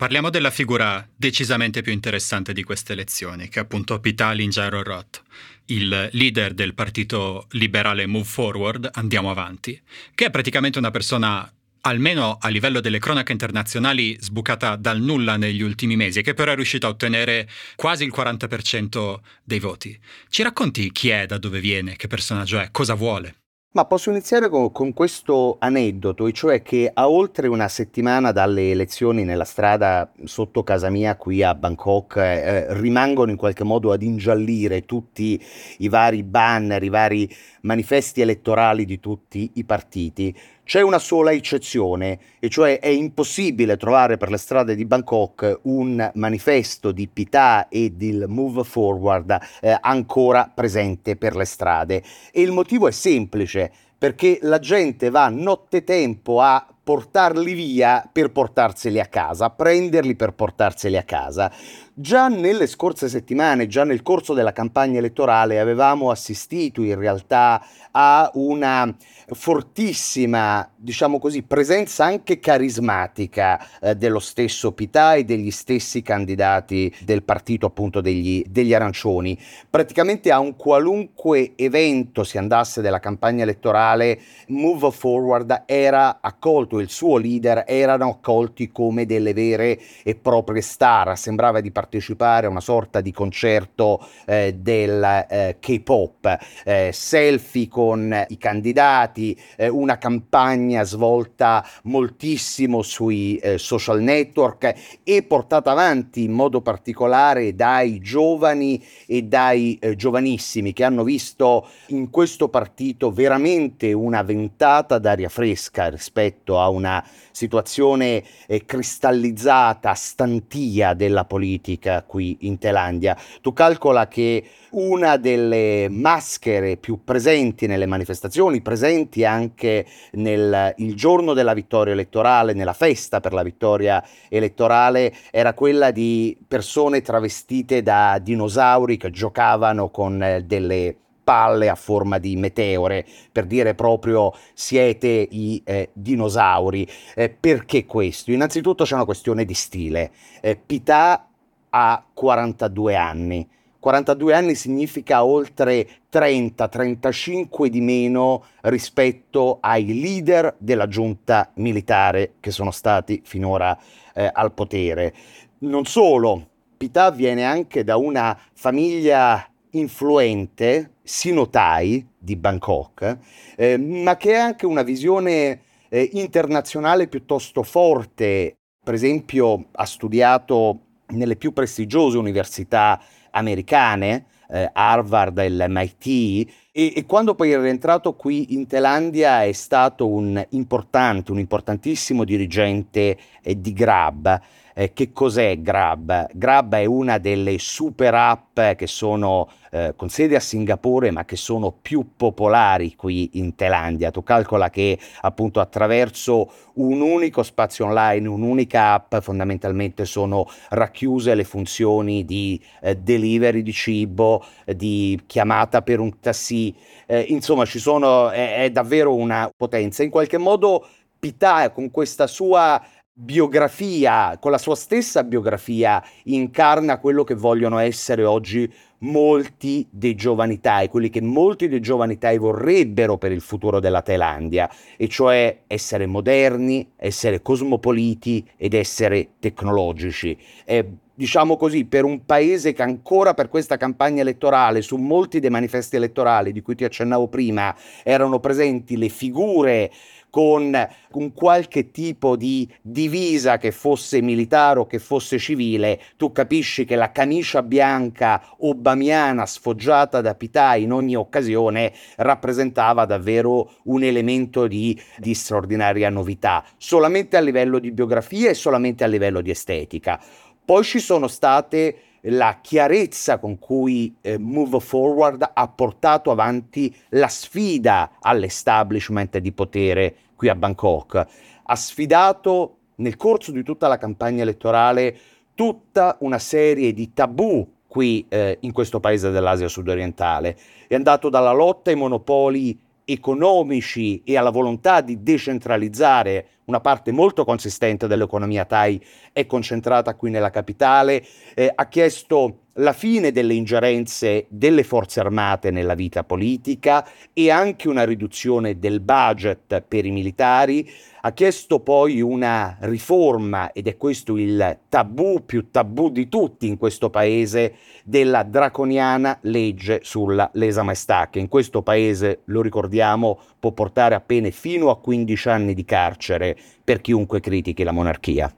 Parliamo 0.00 0.30
della 0.30 0.50
figura 0.50 1.06
decisamente 1.14 1.82
più 1.82 1.92
interessante 1.92 2.54
di 2.54 2.62
queste 2.62 2.94
elezioni, 2.94 3.50
che 3.50 3.58
è 3.60 3.62
appunto 3.62 4.00
Pitalin 4.00 4.48
Jairorot, 4.48 5.22
il 5.66 6.08
leader 6.12 6.54
del 6.54 6.72
partito 6.72 7.46
liberale 7.50 8.06
Move 8.06 8.24
Forward, 8.24 8.88
Andiamo 8.94 9.30
Avanti, 9.30 9.78
che 10.14 10.24
è 10.24 10.30
praticamente 10.30 10.78
una 10.78 10.90
persona 10.90 11.46
almeno 11.82 12.38
a 12.40 12.48
livello 12.48 12.80
delle 12.80 12.98
cronache 12.98 13.32
internazionali, 13.32 14.16
sbucata 14.20 14.76
dal 14.76 15.00
nulla 15.00 15.36
negli 15.36 15.62
ultimi 15.62 15.96
mesi 15.96 16.18
e 16.18 16.22
che 16.22 16.34
però 16.34 16.52
è 16.52 16.54
riuscita 16.54 16.86
a 16.86 16.90
ottenere 16.90 17.48
quasi 17.76 18.04
il 18.04 18.12
40% 18.14 19.18
dei 19.42 19.58
voti. 19.58 19.98
Ci 20.28 20.42
racconti 20.42 20.92
chi 20.92 21.08
è, 21.10 21.26
da 21.26 21.38
dove 21.38 21.60
viene, 21.60 21.96
che 21.96 22.06
personaggio 22.06 22.58
è, 22.58 22.70
cosa 22.70 22.94
vuole? 22.94 23.39
Ma 23.72 23.84
posso 23.84 24.10
iniziare 24.10 24.48
con, 24.48 24.72
con, 24.72 24.92
questo 24.92 25.54
aneddoto, 25.60 26.26
e 26.26 26.32
cioè 26.32 26.60
che 26.60 26.90
a 26.92 27.08
oltre 27.08 27.46
una 27.46 27.68
settimana 27.68 28.32
dalle 28.32 28.72
elezioni 28.72 29.22
nella 29.22 29.44
strada 29.44 30.10
sotto 30.24 30.64
casa 30.64 30.90
mia 30.90 31.14
qui 31.14 31.44
a 31.44 31.54
Bangkok 31.54 32.16
eh, 32.16 32.74
rimangono 32.80 33.30
in 33.30 33.36
qualche 33.36 33.62
modo 33.62 33.92
ad 33.92 34.02
ingiallire 34.02 34.86
tutti 34.86 35.40
i 35.78 35.88
vari 35.88 36.24
banner, 36.24 36.82
i 36.82 36.88
vari 36.88 37.32
manifesti 37.60 38.20
elettorali 38.20 38.84
di 38.84 38.98
tutti 38.98 39.52
i 39.54 39.62
partiti. 39.62 40.34
C'è 40.70 40.82
una 40.82 41.00
sola 41.00 41.32
eccezione, 41.32 42.18
e 42.38 42.48
cioè 42.48 42.78
è 42.78 42.86
impossibile 42.86 43.76
trovare 43.76 44.16
per 44.18 44.30
le 44.30 44.36
strade 44.36 44.76
di 44.76 44.84
Bangkok 44.84 45.62
un 45.62 46.12
manifesto 46.14 46.92
di 46.92 47.08
Pita 47.08 47.68
e 47.68 47.90
del 47.90 48.26
Move 48.28 48.62
Forward 48.62 49.36
eh, 49.62 49.76
ancora 49.80 50.48
presente 50.54 51.16
per 51.16 51.34
le 51.34 51.44
strade. 51.44 52.04
E 52.30 52.40
il 52.42 52.52
motivo 52.52 52.86
è 52.86 52.92
semplice, 52.92 53.59
perché 54.00 54.38
la 54.40 54.60
gente 54.60 55.10
va 55.10 55.28
nottetempo 55.28 56.40
a 56.40 56.66
portarli 56.82 57.52
via 57.54 58.08
per 58.10 58.32
portarseli 58.32 58.98
a 58.98 59.06
casa, 59.06 59.50
prenderli 59.50 60.16
per 60.16 60.32
portarseli 60.32 60.96
a 60.96 61.02
casa. 61.02 61.52
Già 61.92 62.28
nelle 62.28 62.66
scorse 62.66 63.08
settimane, 63.08 63.66
già 63.66 63.84
nel 63.84 64.02
corso 64.02 64.32
della 64.32 64.52
campagna 64.52 64.98
elettorale, 64.98 65.60
avevamo 65.60 66.10
assistito 66.10 66.82
in 66.82 66.98
realtà 66.98 67.62
a 67.90 68.30
una 68.34 68.94
fortissima, 69.32 70.68
diciamo 70.74 71.18
così, 71.18 71.42
presenza 71.42 72.04
anche 72.04 72.38
carismatica 72.38 73.60
eh, 73.80 73.94
dello 73.96 74.18
stesso 74.18 74.72
Pità 74.72 75.14
e 75.14 75.24
degli 75.24 75.50
stessi 75.50 76.00
candidati 76.00 76.94
del 77.04 77.22
partito 77.22 77.66
appunto 77.66 78.00
degli, 78.00 78.42
degli 78.48 78.72
arancioni. 78.72 79.38
Praticamente 79.68 80.30
a 80.30 80.38
un 80.38 80.56
qualunque 80.56 81.52
evento 81.56 82.24
si 82.24 82.38
andasse 82.38 82.80
della 82.80 83.00
campagna 83.00 83.42
elettorale, 83.42 84.20
Move 84.48 84.90
Forward 84.90 85.64
era 85.66 86.18
accolto 86.22 86.69
Widodo 86.70 86.78
e 86.78 86.82
il 86.82 86.90
suo 86.90 87.16
leader 87.16 87.64
erano 87.66 88.10
accolti 88.10 88.70
come 88.70 89.04
delle 89.04 89.32
vere 89.32 89.78
e 90.04 90.14
proprie 90.14 90.62
star, 90.62 91.18
sembrava 91.18 91.60
di 91.60 91.72
partecipare 91.72 92.46
a 92.46 92.50
una 92.50 92.60
sorta 92.60 93.00
di 93.00 93.12
concerto 93.12 94.06
eh, 94.26 94.54
del 94.56 95.26
eh, 95.28 95.56
K-pop, 95.58 96.38
eh, 96.64 96.90
selfie 96.92 97.68
con 97.68 98.24
i 98.28 98.38
candidati, 98.38 99.38
eh, 99.56 99.68
una 99.68 99.98
campagna 99.98 100.84
svolta 100.84 101.66
moltissimo 101.84 102.82
sui 102.82 103.36
eh, 103.36 103.58
social 103.58 104.00
network 104.00 105.00
e 105.02 105.22
portata 105.22 105.72
avanti 105.72 106.22
in 106.24 106.32
modo 106.32 106.60
particolare 106.60 107.54
dai 107.54 107.98
giovani 108.00 108.82
e 109.06 109.22
dai 109.22 109.76
eh, 109.80 109.96
giovanissimi 109.96 110.72
che 110.72 110.84
hanno 110.84 111.02
visto 111.02 111.66
in 111.88 112.10
questo 112.10 112.48
partito 112.48 113.10
veramente 113.10 113.92
una 113.92 114.22
ventata 114.22 114.98
d'aria 114.98 115.28
fresca 115.28 115.88
rispetto 115.88 116.59
a 116.60 116.68
una 116.68 117.04
situazione 117.30 118.22
eh, 118.46 118.64
cristallizzata, 118.64 119.94
stantia 119.94 120.94
della 120.94 121.24
politica 121.24 122.02
qui 122.02 122.38
in 122.40 122.58
Thailandia. 122.58 123.16
Tu 123.40 123.52
calcola 123.52 124.08
che 124.08 124.44
una 124.70 125.16
delle 125.16 125.88
maschere 125.88 126.76
più 126.76 127.02
presenti 127.02 127.66
nelle 127.66 127.86
manifestazioni, 127.86 128.60
presenti 128.60 129.24
anche 129.24 129.86
nel 130.12 130.74
giorno 130.94 131.32
della 131.32 131.54
vittoria 131.54 131.92
elettorale, 131.92 132.52
nella 132.52 132.72
festa 132.72 133.20
per 133.20 133.32
la 133.32 133.42
vittoria 133.42 134.04
elettorale, 134.28 135.14
era 135.30 135.54
quella 135.54 135.90
di 135.90 136.36
persone 136.46 137.00
travestite 137.02 137.82
da 137.82 138.18
dinosauri 138.18 138.96
che 138.96 139.10
giocavano 139.10 139.90
con 139.90 140.22
eh, 140.22 140.42
delle 140.42 140.96
palle 141.30 141.68
a 141.68 141.76
forma 141.76 142.18
di 142.18 142.34
meteore, 142.34 143.06
per 143.30 143.46
dire 143.46 143.76
proprio 143.76 144.32
siete 144.52 145.06
i 145.30 145.62
eh, 145.64 145.90
dinosauri. 145.92 146.84
Eh, 147.14 147.28
perché 147.30 147.86
questo? 147.86 148.32
Innanzitutto 148.32 148.82
c'è 148.82 148.94
una 148.94 149.04
questione 149.04 149.44
di 149.44 149.54
stile. 149.54 150.10
Eh, 150.40 150.56
Pità 150.56 151.28
ha 151.68 152.04
42 152.12 152.96
anni. 152.96 153.48
42 153.78 154.34
anni 154.34 154.56
significa 154.56 155.24
oltre 155.24 155.86
30-35 156.12 157.66
di 157.66 157.80
meno 157.80 158.46
rispetto 158.62 159.58
ai 159.60 160.00
leader 160.00 160.56
della 160.58 160.88
giunta 160.88 161.52
militare 161.54 162.32
che 162.40 162.50
sono 162.50 162.72
stati 162.72 163.22
finora 163.24 163.78
eh, 164.14 164.28
al 164.32 164.52
potere. 164.52 165.14
Non 165.58 165.84
solo, 165.84 166.48
Pità 166.76 167.12
viene 167.12 167.44
anche 167.44 167.84
da 167.84 167.96
una 167.96 168.36
famiglia 168.52 169.49
influente, 169.72 170.94
sinotai 171.02 172.06
di 172.18 172.36
Bangkok, 172.36 173.18
eh, 173.56 173.78
ma 173.78 174.16
che 174.16 174.36
ha 174.36 174.44
anche 174.44 174.66
una 174.66 174.82
visione 174.82 175.60
eh, 175.88 176.10
internazionale 176.12 177.08
piuttosto 177.08 177.62
forte. 177.62 178.56
Per 178.82 178.94
esempio, 178.94 179.66
ha 179.72 179.84
studiato 179.84 180.80
nelle 181.08 181.36
più 181.36 181.52
prestigiose 181.52 182.18
università 182.18 183.00
americane, 183.30 184.26
eh, 184.48 184.70
Harvard 184.72 185.38
e 185.38 185.50
l'MIT, 185.50 186.50
e, 186.72 186.92
e, 186.96 187.06
quando 187.06 187.34
poi 187.34 187.52
è 187.52 187.60
rientrato 187.60 188.14
qui 188.14 188.54
in 188.54 188.66
Thailandia 188.66 189.44
è 189.44 189.52
stato 189.52 190.06
un 190.06 190.44
importante, 190.50 191.32
un 191.32 191.38
importantissimo 191.38 192.24
dirigente 192.24 193.16
eh, 193.42 193.60
di 193.60 193.72
Grab. 193.72 194.40
Eh, 194.80 194.94
che 194.94 195.12
cos'è 195.12 195.60
Grab? 195.60 196.28
Grab 196.32 196.74
è 196.74 196.86
una 196.86 197.18
delle 197.18 197.58
super 197.58 198.14
app 198.14 198.58
che 198.76 198.86
sono 198.86 199.50
eh, 199.72 199.92
con 199.94 200.08
sede 200.08 200.36
a 200.36 200.40
Singapore 200.40 201.10
ma 201.10 201.26
che 201.26 201.36
sono 201.36 201.70
più 201.70 202.12
popolari 202.16 202.96
qui 202.96 203.28
in 203.34 203.54
Thailandia. 203.54 204.10
Tu 204.10 204.22
calcola 204.22 204.70
che 204.70 204.98
appunto 205.20 205.60
attraverso 205.60 206.50
un 206.76 207.02
unico 207.02 207.42
spazio 207.42 207.84
online, 207.84 208.26
un'unica 208.26 208.94
app 208.94 209.16
fondamentalmente 209.16 210.06
sono 210.06 210.48
racchiuse 210.70 211.34
le 211.34 211.44
funzioni 211.44 212.24
di 212.24 212.58
eh, 212.80 212.96
delivery 212.96 213.60
di 213.60 213.72
cibo, 213.74 214.42
di 214.64 215.20
chiamata 215.26 215.82
per 215.82 216.00
un 216.00 216.20
taxi, 216.20 216.74
eh, 217.04 217.20
insomma 217.28 217.66
ci 217.66 217.78
sono, 217.78 218.30
è, 218.30 218.64
è 218.64 218.70
davvero 218.70 219.14
una 219.14 219.52
potenza. 219.54 220.02
In 220.02 220.08
qualche 220.08 220.38
modo 220.38 220.86
Pità 221.20 221.70
con 221.70 221.90
questa 221.90 222.26
sua 222.26 222.82
biografia, 223.12 224.38
con 224.40 224.50
la 224.50 224.58
sua 224.58 224.74
stessa 224.74 225.24
biografia, 225.24 226.02
incarna 226.24 226.98
quello 226.98 227.24
che 227.24 227.34
vogliono 227.34 227.78
essere 227.78 228.24
oggi 228.24 228.72
molti 229.00 229.86
dei 229.90 230.14
giovani 230.14 230.60
Thai, 230.60 230.88
quelli 230.88 231.10
che 231.10 231.20
molti 231.20 231.68
dei 231.68 231.80
giovani 231.80 232.18
Thai 232.18 232.38
vorrebbero 232.38 233.18
per 233.18 233.32
il 233.32 233.40
futuro 233.40 233.80
della 233.80 234.02
Thailandia, 234.02 234.70
e 234.96 235.08
cioè 235.08 235.62
essere 235.66 236.06
moderni, 236.06 236.92
essere 236.96 237.42
cosmopoliti 237.42 238.46
ed 238.56 238.74
essere 238.74 239.30
tecnologici. 239.38 240.36
E, 240.64 240.86
diciamo 241.14 241.56
così, 241.56 241.84
per 241.84 242.04
un 242.04 242.24
paese 242.24 242.72
che 242.72 242.82
ancora 242.82 243.34
per 243.34 243.48
questa 243.48 243.76
campagna 243.76 244.22
elettorale, 244.22 244.82
su 244.82 244.96
molti 244.96 245.40
dei 245.40 245.50
manifesti 245.50 245.96
elettorali 245.96 246.52
di 246.52 246.62
cui 246.62 246.74
ti 246.74 246.84
accennavo 246.84 247.28
prima, 247.28 247.74
erano 248.02 248.38
presenti 248.40 248.96
le 248.96 249.08
figure 249.08 249.90
con, 250.30 250.88
con 251.10 251.32
qualche 251.32 251.90
tipo 251.90 252.36
di 252.36 252.68
divisa 252.80 253.58
che 253.58 253.72
fosse 253.72 254.22
militare 254.22 254.78
o 254.78 254.86
che 254.86 254.98
fosse 254.98 255.38
civile, 255.38 256.00
tu 256.16 256.32
capisci 256.32 256.84
che 256.84 256.96
la 256.96 257.12
camicia 257.12 257.62
bianca 257.62 258.42
obamiana 258.58 259.44
sfoggiata 259.44 260.20
da 260.20 260.34
Pità 260.34 260.76
in 260.76 260.92
ogni 260.92 261.16
occasione 261.16 261.92
rappresentava 262.16 263.04
davvero 263.04 263.72
un 263.84 264.02
elemento 264.02 264.66
di, 264.66 264.98
di 265.18 265.34
straordinaria 265.34 266.08
novità, 266.08 266.64
solamente 266.76 267.36
a 267.36 267.40
livello 267.40 267.78
di 267.78 267.90
biografia 267.90 268.50
e 268.50 268.54
solamente 268.54 269.04
a 269.04 269.08
livello 269.08 269.40
di 269.40 269.50
estetica. 269.50 270.20
Poi 270.64 270.84
ci 270.84 271.00
sono 271.00 271.26
state 271.26 272.09
la 272.22 272.58
chiarezza 272.60 273.38
con 273.38 273.58
cui 273.58 274.14
eh, 274.20 274.38
Move 274.38 274.80
Forward 274.80 275.50
ha 275.52 275.68
portato 275.68 276.30
avanti 276.30 276.94
la 277.10 277.28
sfida 277.28 278.12
all'establishment 278.20 279.38
di 279.38 279.52
potere 279.52 280.14
qui 280.36 280.48
a 280.48 280.54
Bangkok. 280.54 281.26
Ha 281.62 281.76
sfidato 281.76 282.76
nel 282.96 283.16
corso 283.16 283.52
di 283.52 283.62
tutta 283.62 283.88
la 283.88 283.98
campagna 283.98 284.42
elettorale 284.42 285.16
tutta 285.54 286.16
una 286.20 286.38
serie 286.38 286.92
di 286.92 287.12
tabù 287.12 287.66
qui 287.86 288.24
eh, 288.28 288.58
in 288.60 288.72
questo 288.72 289.00
paese 289.00 289.30
dell'Asia 289.30 289.68
sudorientale. 289.68 290.56
È 290.86 290.94
andato 290.94 291.28
dalla 291.28 291.52
lotta 291.52 291.90
ai 291.90 291.96
monopoli 291.96 292.78
economici 293.04 294.22
e 294.24 294.36
alla 294.36 294.50
volontà 294.50 295.00
di 295.00 295.22
decentralizzare 295.22 296.46
una 296.66 296.80
parte 296.80 297.10
molto 297.10 297.44
consistente 297.44 298.06
dell'economia 298.06 298.64
Thai 298.64 299.02
è 299.32 299.46
concentrata 299.46 300.14
qui 300.14 300.30
nella 300.30 300.50
capitale, 300.50 301.24
eh, 301.54 301.72
ha 301.74 301.88
chiesto 301.88 302.60
la 302.74 302.92
fine 302.92 303.32
delle 303.32 303.54
ingerenze 303.54 304.46
delle 304.48 304.84
forze 304.84 305.20
armate 305.20 305.70
nella 305.70 305.94
vita 305.94 306.24
politica 306.24 307.06
e 307.32 307.50
anche 307.50 307.88
una 307.88 308.04
riduzione 308.04 308.78
del 308.78 309.00
budget 309.00 309.82
per 309.86 310.06
i 310.06 310.10
militari, 310.10 310.88
ha 311.22 311.32
chiesto 311.32 311.80
poi 311.80 312.20
una 312.20 312.78
riforma, 312.80 313.72
ed 313.72 313.86
è 313.88 313.96
questo 313.96 314.38
il 314.38 314.78
tabù 314.88 315.44
più 315.44 315.70
tabù 315.70 316.10
di 316.10 316.28
tutti 316.28 316.66
in 316.66 316.78
questo 316.78 317.10
paese, 317.10 317.74
della 318.04 318.42
draconiana 318.42 319.38
legge 319.42 320.00
sulla 320.02 320.48
lesa 320.54 320.82
maestà, 320.82 321.28
che 321.28 321.38
in 321.38 321.48
questo 321.48 321.82
paese, 321.82 322.40
lo 322.44 322.62
ricordiamo, 322.62 323.38
può 323.58 323.72
portare 323.72 324.14
a 324.14 324.20
pene 324.20 324.50
fino 324.50 324.88
a 324.88 324.98
15 324.98 325.48
anni 325.48 325.74
di 325.74 325.84
carcere 325.84 326.56
per 326.82 327.00
chiunque 327.00 327.40
critichi 327.40 327.82
la 327.82 327.92
monarchia. 327.92 328.54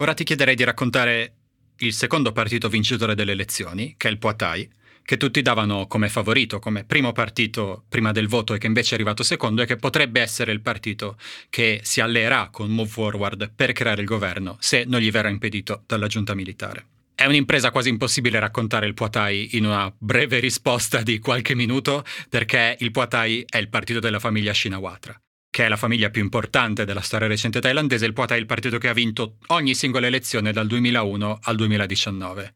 Ora 0.00 0.14
ti 0.14 0.24
chiederei 0.24 0.54
di 0.54 0.64
raccontare 0.64 1.32
il 1.78 1.92
secondo 1.92 2.32
partito 2.32 2.68
vincitore 2.68 3.14
delle 3.14 3.32
elezioni, 3.32 3.94
che 3.96 4.08
è 4.08 4.10
il 4.10 4.18
Poitai, 4.18 4.68
che 5.08 5.16
tutti 5.16 5.40
davano 5.40 5.86
come 5.86 6.08
favorito, 6.08 6.58
come 6.58 6.84
primo 6.84 7.12
partito 7.12 7.84
prima 7.88 8.12
del 8.12 8.28
voto 8.28 8.52
e 8.52 8.58
che 8.58 8.66
invece 8.66 8.90
è 8.90 8.94
arrivato 8.94 9.22
secondo 9.22 9.62
e 9.62 9.66
che 9.66 9.76
potrebbe 9.76 10.20
essere 10.20 10.52
il 10.52 10.60
partito 10.60 11.16
che 11.48 11.80
si 11.82 12.02
alleerà 12.02 12.50
con 12.52 12.70
Move 12.70 12.90
Forward 12.90 13.50
per 13.56 13.72
creare 13.72 14.02
il 14.02 14.06
governo 14.06 14.56
se 14.60 14.84
non 14.86 15.00
gli 15.00 15.10
verrà 15.10 15.30
impedito 15.30 15.82
dalla 15.86 16.08
giunta 16.08 16.34
militare. 16.34 16.97
È 17.18 17.26
un'impresa 17.26 17.72
quasi 17.72 17.88
impossibile 17.88 18.38
raccontare 18.38 18.86
il 18.86 18.94
Poitai 18.94 19.56
in 19.56 19.64
una 19.64 19.92
breve 19.98 20.38
risposta 20.38 21.02
di 21.02 21.18
qualche 21.18 21.56
minuto 21.56 22.04
perché 22.28 22.76
il 22.78 22.92
Poitai 22.92 23.44
è 23.44 23.58
il 23.58 23.68
partito 23.68 23.98
della 23.98 24.20
famiglia 24.20 24.54
Shinawatra 24.54 25.20
che 25.50 25.64
è 25.64 25.68
la 25.68 25.76
famiglia 25.76 26.10
più 26.10 26.22
importante 26.22 26.84
della 26.84 27.00
storia 27.00 27.26
recente 27.26 27.58
thailandese, 27.58 28.06
il 28.06 28.12
Poata 28.12 28.36
è 28.36 28.38
il 28.38 28.46
partito 28.46 28.78
che 28.78 28.86
ha 28.86 28.92
vinto 28.92 29.38
ogni 29.48 29.74
singola 29.74 30.06
elezione 30.06 30.52
dal 30.52 30.68
2001 30.68 31.38
al 31.42 31.56
2019. 31.56 32.54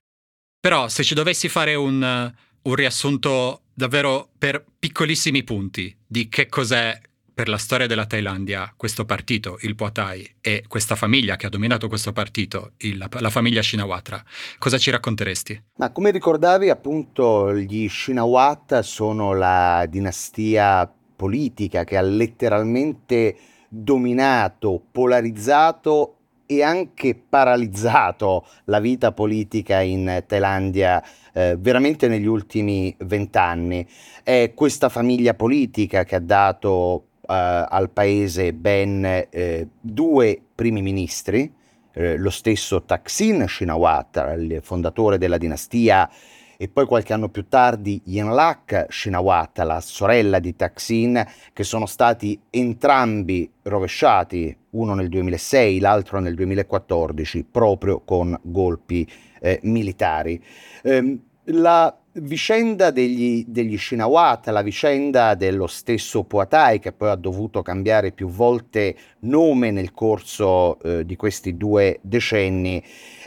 Però 0.60 0.86
se 0.86 1.02
ci 1.02 1.14
dovessi 1.14 1.48
fare 1.48 1.74
un, 1.74 2.32
un 2.62 2.74
riassunto 2.76 3.62
davvero 3.74 4.30
per 4.38 4.64
piccolissimi 4.78 5.42
punti 5.42 5.92
di 6.06 6.28
che 6.28 6.46
cos'è 6.46 7.00
per 7.34 7.48
la 7.48 7.58
storia 7.58 7.86
della 7.86 8.06
Thailandia 8.06 8.72
questo 8.76 9.04
partito, 9.04 9.58
il 9.62 9.74
Poatai, 9.74 10.36
e 10.40 10.64
questa 10.68 10.96
famiglia 10.96 11.36
che 11.36 11.46
ha 11.46 11.48
dominato 11.48 11.88
questo 11.88 12.12
partito, 12.12 12.72
il, 12.78 13.04
la 13.10 13.30
famiglia 13.30 13.62
Shinawatra, 13.62 14.22
cosa 14.58 14.78
ci 14.78 14.90
racconteresti? 14.90 15.62
Ma 15.76 15.90
come 15.90 16.10
ricordavi, 16.10 16.68
appunto, 16.68 17.54
gli 17.54 17.88
Shinawatra 17.88 18.82
sono 18.82 19.32
la 19.32 19.86
dinastia 19.88 20.92
politica 21.16 21.84
che 21.84 21.96
ha 21.96 22.02
letteralmente 22.02 23.36
dominato, 23.68 24.82
polarizzato 24.90 26.16
e 26.46 26.62
anche 26.62 27.14
paralizzato 27.14 28.46
la 28.64 28.80
vita 28.80 29.12
politica 29.12 29.80
in 29.80 30.24
Thailandia 30.26 31.02
eh, 31.32 31.56
veramente 31.58 32.08
negli 32.08 32.26
ultimi 32.26 32.94
vent'anni. 32.98 33.86
È 34.22 34.52
questa 34.54 34.88
famiglia 34.90 35.34
politica 35.34 36.04
che 36.04 36.16
ha 36.16 36.20
dato 36.20 37.06
al 37.32 37.90
paese 37.90 38.52
ben 38.52 39.26
eh, 39.30 39.68
due 39.80 40.40
primi 40.54 40.82
ministri, 40.82 41.52
eh, 41.94 42.16
lo 42.16 42.30
stesso 42.30 42.82
Thaksin 42.82 43.46
Shinawatra, 43.46 44.32
il 44.34 44.60
fondatore 44.62 45.18
della 45.18 45.38
dinastia 45.38 46.08
e 46.62 46.68
poi 46.68 46.86
qualche 46.86 47.12
anno 47.12 47.28
più 47.28 47.48
tardi 47.48 48.00
Yenlak 48.04 48.86
Shinawatra, 48.88 49.64
la 49.64 49.80
sorella 49.80 50.38
di 50.38 50.54
Taksin, 50.54 51.26
che 51.52 51.64
sono 51.64 51.86
stati 51.86 52.40
entrambi 52.50 53.50
rovesciati, 53.62 54.56
uno 54.70 54.94
nel 54.94 55.08
2006, 55.08 55.80
l'altro 55.80 56.20
nel 56.20 56.36
2014, 56.36 57.44
proprio 57.50 58.02
con 58.04 58.38
golpi 58.42 59.04
eh, 59.40 59.58
militari. 59.64 60.40
Eh, 60.82 61.18
la 61.46 61.96
vicenda 62.14 62.90
degli, 62.90 63.44
degli 63.46 63.78
Shinawat, 63.78 64.48
la 64.48 64.62
vicenda 64.62 65.34
dello 65.34 65.66
stesso 65.66 66.24
Poatai, 66.24 66.78
che 66.78 66.92
poi 66.92 67.08
ha 67.08 67.14
dovuto 67.14 67.62
cambiare 67.62 68.12
più 68.12 68.28
volte 68.28 68.94
nome 69.20 69.70
nel 69.70 69.92
corso 69.92 70.78
eh, 70.82 71.06
di 71.06 71.16
questi 71.16 71.56
due 71.56 72.00
decenni, 72.02 72.82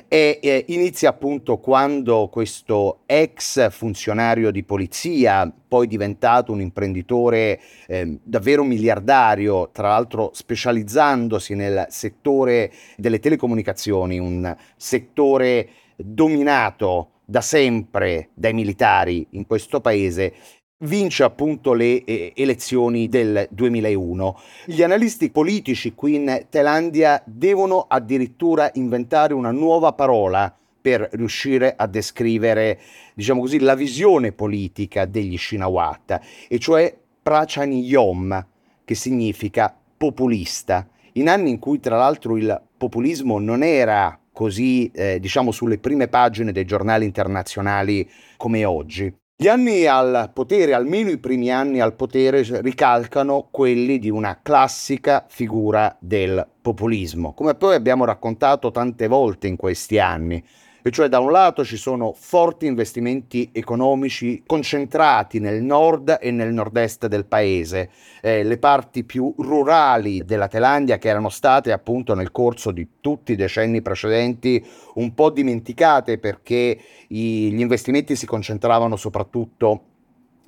e, 0.08 0.40
eh, 0.42 0.66
inizia 0.68 1.10
appunto 1.10 1.58
quando 1.58 2.30
questo 2.32 3.00
ex 3.08 3.72
funzionario 3.72 4.52
di 4.52 4.64
polizia, 4.64 5.52
poi 5.68 5.88
diventato 5.88 6.52
un 6.52 6.62
imprenditore 6.62 7.60
eh, 7.88 8.20
davvero 8.22 8.64
miliardario, 8.64 9.72
tra 9.72 9.90
l'altro 9.90 10.30
specializzandosi 10.32 11.56
nel 11.56 11.88
settore 11.90 12.72
delle 12.98 13.20
telecomunicazioni, 13.20 14.20
un 14.20 14.56
settore 14.78 15.70
dominato 15.96 17.10
da 17.26 17.42
sempre 17.42 18.30
dai 18.34 18.54
militari 18.54 19.26
in 19.32 19.46
questo 19.46 19.82
paese, 19.82 20.34
vince 20.80 21.24
appunto 21.24 21.74
le 21.74 22.04
eh, 22.04 22.34
elezioni 22.36 23.08
del 23.08 23.48
2001. 23.50 24.38
Gli 24.66 24.84
analisti 24.84 25.32
politici 25.32 25.94
qui 25.94 26.16
in 26.16 26.46
Thailandia 26.50 27.22
devono 27.26 27.86
addirittura 27.88 28.70
inventare 28.74 29.34
una 29.34 29.52
nuova 29.52 29.94
parola 29.94 30.54
per 30.82 31.10
riuscire 31.14 31.74
a 31.76 31.88
descrivere, 31.88 32.80
diciamo 33.16 33.42
così, 33.42 33.60
la 33.60 33.74
visione 33.74 34.32
politica 34.32 35.06
degli 35.06 35.36
Shinawat, 35.36 36.20
e 36.48 36.60
cioè 36.60 36.96
Prachaniyom, 37.24 38.46
che 38.86 38.94
significa 38.94 39.76
populista. 39.98 40.88
In 41.14 41.28
anni 41.28 41.50
in 41.50 41.60
cui 41.60 41.80
tra 41.80 41.98
l'altro 41.98 42.38
il 42.38 42.62
populismo 42.78 43.40
non 43.40 43.64
era 43.64 44.20
così 44.36 44.92
eh, 44.92 45.18
diciamo 45.20 45.52
sulle 45.52 45.78
prime 45.78 46.10
pagine 46.10 46.52
dei 46.52 46.66
giornali 46.66 47.06
internazionali 47.06 48.08
come 48.36 48.66
oggi. 48.66 49.12
Gli 49.38 49.48
anni 49.48 49.86
al 49.86 50.32
potere, 50.34 50.74
almeno 50.74 51.10
i 51.10 51.18
primi 51.18 51.52
anni 51.52 51.80
al 51.80 51.96
potere, 51.96 52.44
ricalcano 52.62 53.48
quelli 53.52 53.98
di 53.98 54.10
una 54.10 54.40
classica 54.42 55.26
figura 55.28 55.96
del 56.00 56.48
populismo, 56.62 57.34
come 57.34 57.56
poi 57.56 57.76
abbiamo 57.76 58.06
raccontato 58.06 58.72
tante 58.72 59.08
volte 59.08 59.48
in 59.48 59.56
questi 59.56 60.00
anni 60.00 60.44
e 60.88 60.92
cioè 60.92 61.08
da 61.08 61.18
un 61.18 61.32
lato 61.32 61.66
ci 61.66 61.78
sono 61.78 62.14
forti 62.16 62.68
investimenti 62.68 63.50
economici 63.52 64.44
concentrati 64.46 65.40
nel 65.40 65.64
nord 65.64 66.20
e 66.22 66.30
nel 66.30 66.54
nord-est 66.54 67.08
del 67.08 67.26
paese, 67.26 67.90
eh, 68.22 68.44
le 68.44 68.60
parti 68.60 69.04
più 69.04 69.34
rurali 69.40 70.24
della 70.26 70.48
Thailandia 70.48 71.00
che 71.00 71.10
erano 71.10 71.30
state 71.30 71.72
appunto 71.72 72.14
nel 72.14 72.32
corso 72.32 72.70
di 72.70 72.88
tutti 73.02 73.32
i 73.32 73.36
decenni 73.36 73.82
precedenti 73.82 74.64
un 74.94 75.16
po' 75.16 75.32
dimenticate 75.32 76.20
perché 76.20 76.78
i, 77.08 77.52
gli 77.52 77.62
investimenti 77.62 78.16
si 78.16 78.28
concentravano 78.28 78.96
soprattutto 78.96 79.82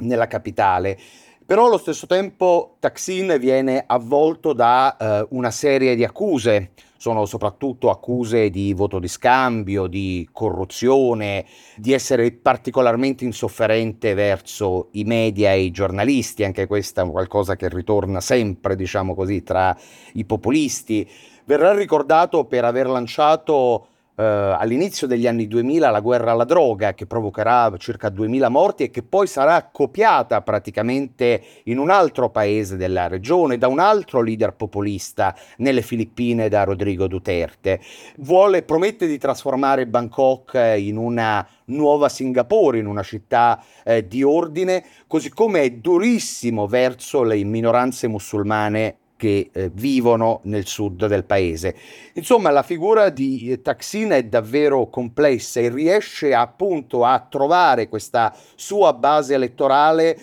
nella 0.01 0.27
capitale. 0.27 0.99
Però 1.47 1.67
allo 1.67 1.77
stesso 1.77 2.07
tempo 2.07 2.75
Taksin 2.77 3.37
viene 3.39 3.81
avvolto 3.87 4.51
da 4.51 4.97
eh, 4.97 5.27
una 5.29 5.49
serie 5.49 5.95
di 5.95 6.03
accuse 6.03 6.71
sono 6.97 7.25
soprattutto 7.25 7.89
accuse 7.89 8.49
di 8.49 8.73
voto 8.73 8.99
di 8.99 9.07
scambio, 9.07 9.87
di 9.87 10.27
corruzione, 10.33 11.45
di 11.77 11.93
essere 11.93 12.33
particolarmente 12.33 13.23
insofferente 13.23 14.13
verso 14.13 14.89
i 14.91 15.05
media 15.05 15.53
e 15.53 15.61
i 15.61 15.71
giornalisti, 15.71 16.43
anche 16.43 16.67
questa 16.67 17.03
è 17.03 17.09
qualcosa 17.09 17.55
che 17.55 17.69
ritorna 17.69 18.19
sempre, 18.19 18.75
diciamo 18.75 19.15
così, 19.15 19.41
tra 19.41 19.73
i 20.15 20.25
populisti. 20.25 21.09
Verrà 21.45 21.73
ricordato 21.73 22.43
per 22.43 22.65
aver 22.65 22.89
lanciato 22.89 23.87
eh, 24.19 24.23
all'inizio 24.23 25.05
degli 25.05 25.27
anni 25.27 25.47
2000 25.47 25.91
la 25.91 25.99
guerra 25.99 26.31
alla 26.31 26.43
droga 26.43 26.95
che 26.95 27.05
provocherà 27.05 27.71
circa 27.77 28.09
2000 28.09 28.49
morti 28.49 28.83
e 28.83 28.89
che 28.89 29.03
poi 29.03 29.27
sarà 29.27 29.69
copiata 29.71 30.41
praticamente 30.41 31.41
in 31.65 31.77
un 31.77 31.91
altro 31.91 32.31
paese 32.31 32.77
della 32.77 33.07
regione 33.07 33.59
da 33.59 33.67
un 33.67 33.77
altro 33.77 34.21
leader 34.21 34.53
populista 34.53 35.35
nelle 35.57 35.83
Filippine 35.83 36.49
da 36.49 36.63
Rodrigo 36.63 37.07
Duterte. 37.07 37.79
Vuole, 38.17 38.63
promette 38.63 39.05
di 39.05 39.19
trasformare 39.19 39.85
Bangkok 39.85 40.75
in 40.77 40.97
una 40.97 41.47
nuova 41.65 42.09
Singapore, 42.09 42.79
in 42.79 42.87
una 42.87 43.03
città 43.03 43.63
eh, 43.83 44.07
di 44.07 44.23
ordine, 44.23 44.83
così 45.05 45.29
come 45.29 45.61
è 45.61 45.69
durissimo 45.69 46.65
verso 46.65 47.21
le 47.21 47.43
minoranze 47.43 48.07
musulmane 48.07 48.97
che 49.17 49.49
eh, 49.51 49.69
vivono 49.73 50.39
nel 50.43 50.65
sud 50.65 51.07
del 51.07 51.25
paese. 51.25 51.75
Insomma, 52.13 52.51
la 52.51 52.63
figura 52.63 53.09
di 53.09 53.51
eh, 53.51 53.61
Taksin 53.61 54.11
è 54.11 54.23
davvero 54.23 54.87
complessa 54.87 55.59
e 55.59 55.69
riesce 55.69 56.33
appunto 56.33 57.03
a 57.03 57.19
trovare 57.29 57.89
questa 57.89 58.33
sua 58.55 58.93
base 58.93 59.33
elettorale 59.33 60.17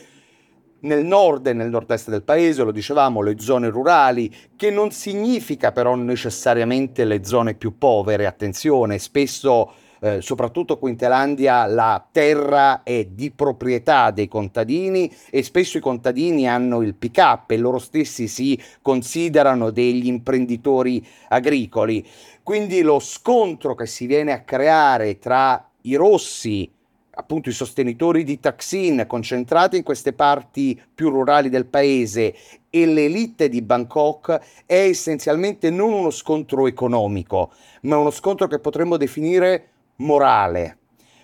nel 0.85 1.04
nord 1.04 1.46
e 1.46 1.52
nel 1.52 1.70
nord-est 1.70 2.11
del 2.11 2.22
paese, 2.22 2.62
lo 2.62 2.70
dicevamo, 2.70 3.22
le 3.22 3.38
zone 3.38 3.68
rurali, 3.68 4.33
che 4.57 4.70
non 4.70 4.90
significa 4.90 5.72
però 5.72 5.94
necessariamente 5.94 7.04
le 7.04 7.24
zone 7.24 7.54
più 7.54 7.78
povere, 7.78 8.26
attenzione, 8.26 8.98
spesso 8.98 9.72
eh, 10.05 10.21
soprattutto 10.21 10.77
qui 10.77 10.90
in 10.90 10.97
Thailandia 10.99 11.64
la 11.64 12.07
terra 12.12 12.83
è 12.83 13.07
di 13.07 13.31
proprietà 13.31 14.11
dei 14.11 14.29
contadini 14.29 15.11
e 15.31 15.43
spesso 15.43 15.79
i 15.79 15.81
contadini 15.81 16.47
hanno 16.47 16.83
il 16.83 16.95
pick 16.95 17.17
up 17.17 17.51
e 17.51 17.57
loro 17.57 17.79
stessi 17.79 18.29
si 18.29 18.61
considerano 18.83 19.71
degli 19.71 20.07
imprenditori 20.07 21.03
agricoli. 21.29 22.07
Quindi 22.43 22.83
lo 22.83 22.99
scontro 22.99 23.75
che 23.75 23.87
si 23.87 24.05
viene 24.05 24.33
a 24.33 24.43
creare 24.43 25.19
tra 25.19 25.71
i 25.83 25.95
rossi 25.95 26.71
appunto 27.17 27.49
i 27.49 27.53
sostenitori 27.53 28.25
di 28.25 28.40
Taksin 28.40 29.05
concentrati 29.07 29.77
in 29.77 29.85
queste 29.85 30.12
parti 30.12 30.79
più 30.95 31.09
rurali 31.09 31.49
del 31.49 31.64
paese 31.64 32.35
e 32.69 32.87
l'elite 32.87 33.49
di 33.49 33.62
Bangkok 33.62 34.38
è 34.67 34.75
essenzialmente 34.75 35.71
non 35.71 35.93
uno 35.93 36.11
scontro 36.11 36.67
economico, 36.67 37.53
ma 37.83 37.97
uno 37.97 38.11
scontro 38.11 38.49
che 38.49 38.59
potremmo 38.59 38.97
definire 38.97 39.69
morale, 39.96 40.78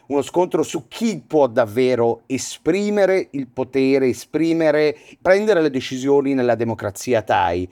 uno 0.07 0.23
scontro 0.23 0.63
su 0.63 0.89
chi 0.89 1.23
può 1.25 1.47
davvero 1.47 2.23
esprimere 2.27 3.29
il 3.33 3.47
potere, 3.47 4.09
esprimere, 4.09 4.97
prendere 5.21 5.63
le 5.63 5.71
decisioni 5.71 6.35
nella 6.35 6.57
democrazia 6.57 7.23
Thai. 7.23 7.69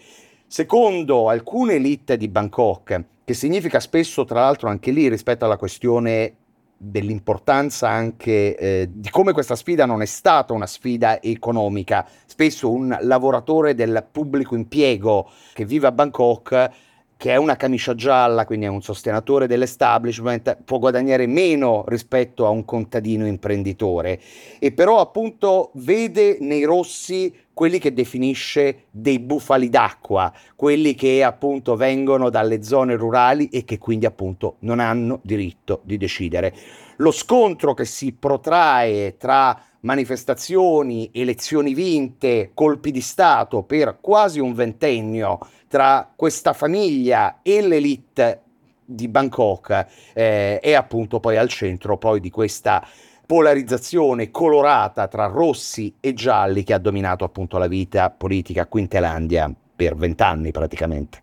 Secondo 0.46 1.28
alcune 1.28 1.74
elite 1.74 2.16
di 2.16 2.28
Bangkok, 2.28 3.04
che 3.24 3.34
significa 3.34 3.80
spesso 3.80 4.24
tra 4.24 4.40
l'altro 4.40 4.68
anche 4.68 4.92
lì 4.92 5.08
rispetto 5.08 5.44
alla 5.44 5.56
questione 5.56 6.34
dell'importanza 6.80 7.88
anche 7.88 8.56
eh, 8.56 8.88
di 8.92 9.10
come 9.10 9.32
questa 9.32 9.56
sfida 9.56 9.84
non 9.84 10.00
è 10.00 10.06
stata 10.06 10.52
una 10.52 10.66
sfida 10.66 11.20
economica. 11.20 12.06
Spesso 12.24 12.70
un 12.70 12.96
lavoratore 13.00 13.74
del 13.74 14.06
pubblico 14.10 14.54
impiego 14.54 15.28
che 15.52 15.64
vive 15.64 15.88
a 15.88 15.92
Bangkok 15.92 16.70
che 17.18 17.32
è 17.32 17.36
una 17.36 17.56
camicia 17.56 17.96
gialla, 17.96 18.46
quindi 18.46 18.66
è 18.66 18.68
un 18.68 18.80
sostenitore 18.80 19.48
dell'establishment, 19.48 20.58
può 20.64 20.78
guadagnare 20.78 21.26
meno 21.26 21.84
rispetto 21.88 22.46
a 22.46 22.50
un 22.50 22.64
contadino 22.64 23.26
imprenditore 23.26 24.20
e 24.60 24.70
però 24.70 25.00
appunto 25.00 25.72
vede 25.74 26.38
nei 26.40 26.62
rossi 26.62 27.34
quelli 27.52 27.80
che 27.80 27.92
definisce 27.92 28.84
dei 28.92 29.18
bufali 29.18 29.68
d'acqua, 29.68 30.32
quelli 30.54 30.94
che 30.94 31.24
appunto 31.24 31.74
vengono 31.74 32.30
dalle 32.30 32.62
zone 32.62 32.94
rurali 32.94 33.48
e 33.48 33.64
che 33.64 33.78
quindi 33.78 34.06
appunto 34.06 34.54
non 34.60 34.78
hanno 34.78 35.18
diritto 35.24 35.80
di 35.82 35.96
decidere. 35.96 36.54
Lo 36.98 37.10
scontro 37.10 37.74
che 37.74 37.84
si 37.84 38.12
protrae 38.12 39.16
tra 39.16 39.60
manifestazioni, 39.80 41.10
elezioni 41.12 41.74
vinte, 41.74 42.52
colpi 42.54 42.92
di 42.92 43.00
Stato 43.00 43.62
per 43.62 43.98
quasi 44.00 44.38
un 44.38 44.54
ventennio 44.54 45.38
tra 45.68 46.10
questa 46.16 46.52
famiglia 46.52 47.40
e 47.42 47.60
l'elite 47.60 48.42
di 48.84 49.06
Bangkok 49.06 49.86
eh, 50.14 50.58
è 50.60 50.72
appunto 50.72 51.20
poi 51.20 51.36
al 51.36 51.48
centro 51.48 51.98
poi 51.98 52.20
di 52.20 52.30
questa 52.30 52.84
polarizzazione 53.26 54.30
colorata 54.30 55.06
tra 55.06 55.26
rossi 55.26 55.94
e 56.00 56.14
gialli 56.14 56.64
che 56.64 56.72
ha 56.72 56.78
dominato 56.78 57.24
appunto 57.24 57.58
la 57.58 57.66
vita 57.66 58.08
politica 58.08 58.66
qui 58.66 58.80
in 58.80 58.88
Thailandia 58.88 59.54
per 59.76 59.94
vent'anni 59.94 60.50
praticamente. 60.50 61.22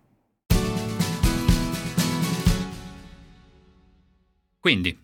Quindi, 4.60 4.97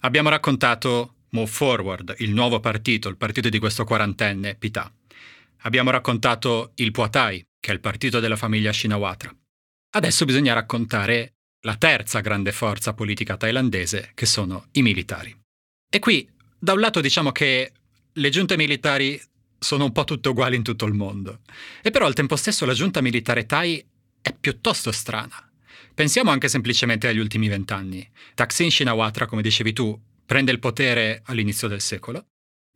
abbiamo 0.00 0.28
raccontato 0.28 1.14
Move 1.30 1.46
Forward, 1.46 2.14
il 2.18 2.32
nuovo 2.32 2.60
partito, 2.60 3.08
il 3.08 3.16
partito 3.16 3.48
di 3.48 3.58
questo 3.58 3.84
quarantenne 3.84 4.54
Pita. 4.56 4.90
Abbiamo 5.62 5.90
raccontato 5.90 6.72
il 6.76 6.90
Puatai, 6.90 7.46
che 7.66 7.72
è 7.72 7.74
il 7.74 7.80
partito 7.80 8.20
della 8.20 8.36
famiglia 8.36 8.72
Shinawatra. 8.72 9.36
Adesso 9.96 10.24
bisogna 10.24 10.52
raccontare 10.52 11.32
la 11.62 11.74
terza 11.74 12.20
grande 12.20 12.52
forza 12.52 12.94
politica 12.94 13.36
thailandese, 13.36 14.12
che 14.14 14.24
sono 14.24 14.68
i 14.72 14.82
militari. 14.82 15.36
E 15.90 15.98
qui, 15.98 16.30
da 16.60 16.74
un 16.74 16.78
lato 16.78 17.00
diciamo 17.00 17.32
che 17.32 17.72
le 18.12 18.30
giunte 18.30 18.56
militari 18.56 19.20
sono 19.58 19.82
un 19.82 19.90
po' 19.90 20.04
tutte 20.04 20.28
uguali 20.28 20.54
in 20.54 20.62
tutto 20.62 20.84
il 20.84 20.92
mondo, 20.92 21.40
e 21.82 21.90
però 21.90 22.06
al 22.06 22.14
tempo 22.14 22.36
stesso 22.36 22.64
la 22.66 22.72
giunta 22.72 23.00
militare 23.00 23.46
thai 23.46 23.84
è 24.22 24.32
piuttosto 24.32 24.92
strana. 24.92 25.50
Pensiamo 25.92 26.30
anche 26.30 26.46
semplicemente 26.46 27.08
agli 27.08 27.18
ultimi 27.18 27.48
vent'anni. 27.48 28.08
Thaksin 28.34 28.70
Shinawatra, 28.70 29.26
come 29.26 29.42
dicevi 29.42 29.72
tu, 29.72 30.00
prende 30.24 30.52
il 30.52 30.60
potere 30.60 31.22
all'inizio 31.24 31.66
del 31.66 31.80
secolo, 31.80 32.26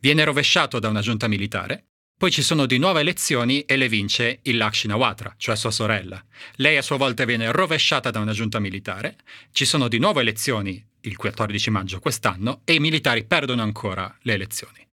viene 0.00 0.24
rovesciato 0.24 0.80
da 0.80 0.88
una 0.88 1.00
giunta 1.00 1.28
militare, 1.28 1.89
poi 2.20 2.30
ci 2.30 2.42
sono 2.42 2.66
di 2.66 2.76
nuove 2.76 3.00
elezioni 3.00 3.62
e 3.62 3.78
le 3.78 3.88
vince 3.88 4.40
il 4.42 4.58
Lakshinawatra, 4.58 5.36
cioè 5.38 5.56
sua 5.56 5.70
sorella. 5.70 6.22
Lei 6.56 6.76
a 6.76 6.82
sua 6.82 6.98
volta 6.98 7.24
viene 7.24 7.50
rovesciata 7.50 8.10
da 8.10 8.18
una 8.20 8.34
giunta 8.34 8.58
militare, 8.58 9.16
ci 9.52 9.64
sono 9.64 9.88
di 9.88 9.98
nuove 9.98 10.20
elezioni 10.20 10.84
il 11.00 11.16
14 11.16 11.70
maggio 11.70 11.98
quest'anno 11.98 12.60
e 12.64 12.74
i 12.74 12.78
militari 12.78 13.24
perdono 13.24 13.62
ancora 13.62 14.14
le 14.20 14.34
elezioni. 14.34 14.86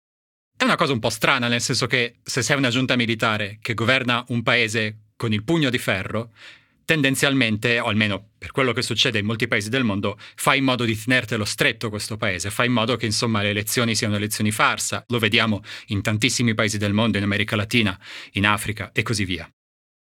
È 0.55 0.65
una 0.65 0.75
cosa 0.75 0.93
un 0.93 0.99
po' 0.99 1.09
strana, 1.09 1.47
nel 1.47 1.61
senso 1.61 1.88
che 1.88 2.17
se 2.21 2.43
sei 2.43 2.57
una 2.57 2.69
giunta 2.69 2.95
militare 2.95 3.57
che 3.59 3.73
governa 3.73 4.23
un 4.27 4.43
paese 4.43 4.97
con 5.15 5.33
il 5.33 5.43
pugno 5.43 5.71
di 5.71 5.79
ferro, 5.79 6.29
tendenzialmente, 6.85 7.79
o 7.79 7.88
almeno 7.88 8.33
per 8.45 8.53
quello 8.53 8.73
che 8.73 8.84
succede 8.84 9.17
in 9.17 9.25
molti 9.25 9.47
paesi 9.47 9.69
del 9.69 9.84
mondo, 9.84 10.19
fai 10.36 10.60
in 10.60 10.65
modo 10.65 10.86
di 10.86 10.95
tenertelo 10.95 11.43
stretto 11.45 11.89
questo 11.89 12.15
paese, 12.15 12.51
fai 12.51 12.67
in 12.67 12.73
modo 12.73 12.95
che 12.95 13.08
insomma 13.08 13.41
le 13.41 13.49
elezioni 13.49 13.95
siano 13.95 14.17
elezioni 14.17 14.51
farsa, 14.51 15.03
lo 15.08 15.17
vediamo 15.17 15.63
in 15.88 16.03
tantissimi 16.03 16.53
paesi 16.53 16.77
del 16.77 16.93
mondo, 16.93 17.17
in 17.17 17.23
America 17.23 17.55
Latina, 17.55 17.99
in 18.34 18.45
Africa 18.45 18.91
e 18.93 19.01
così 19.01 19.25
via. 19.25 19.49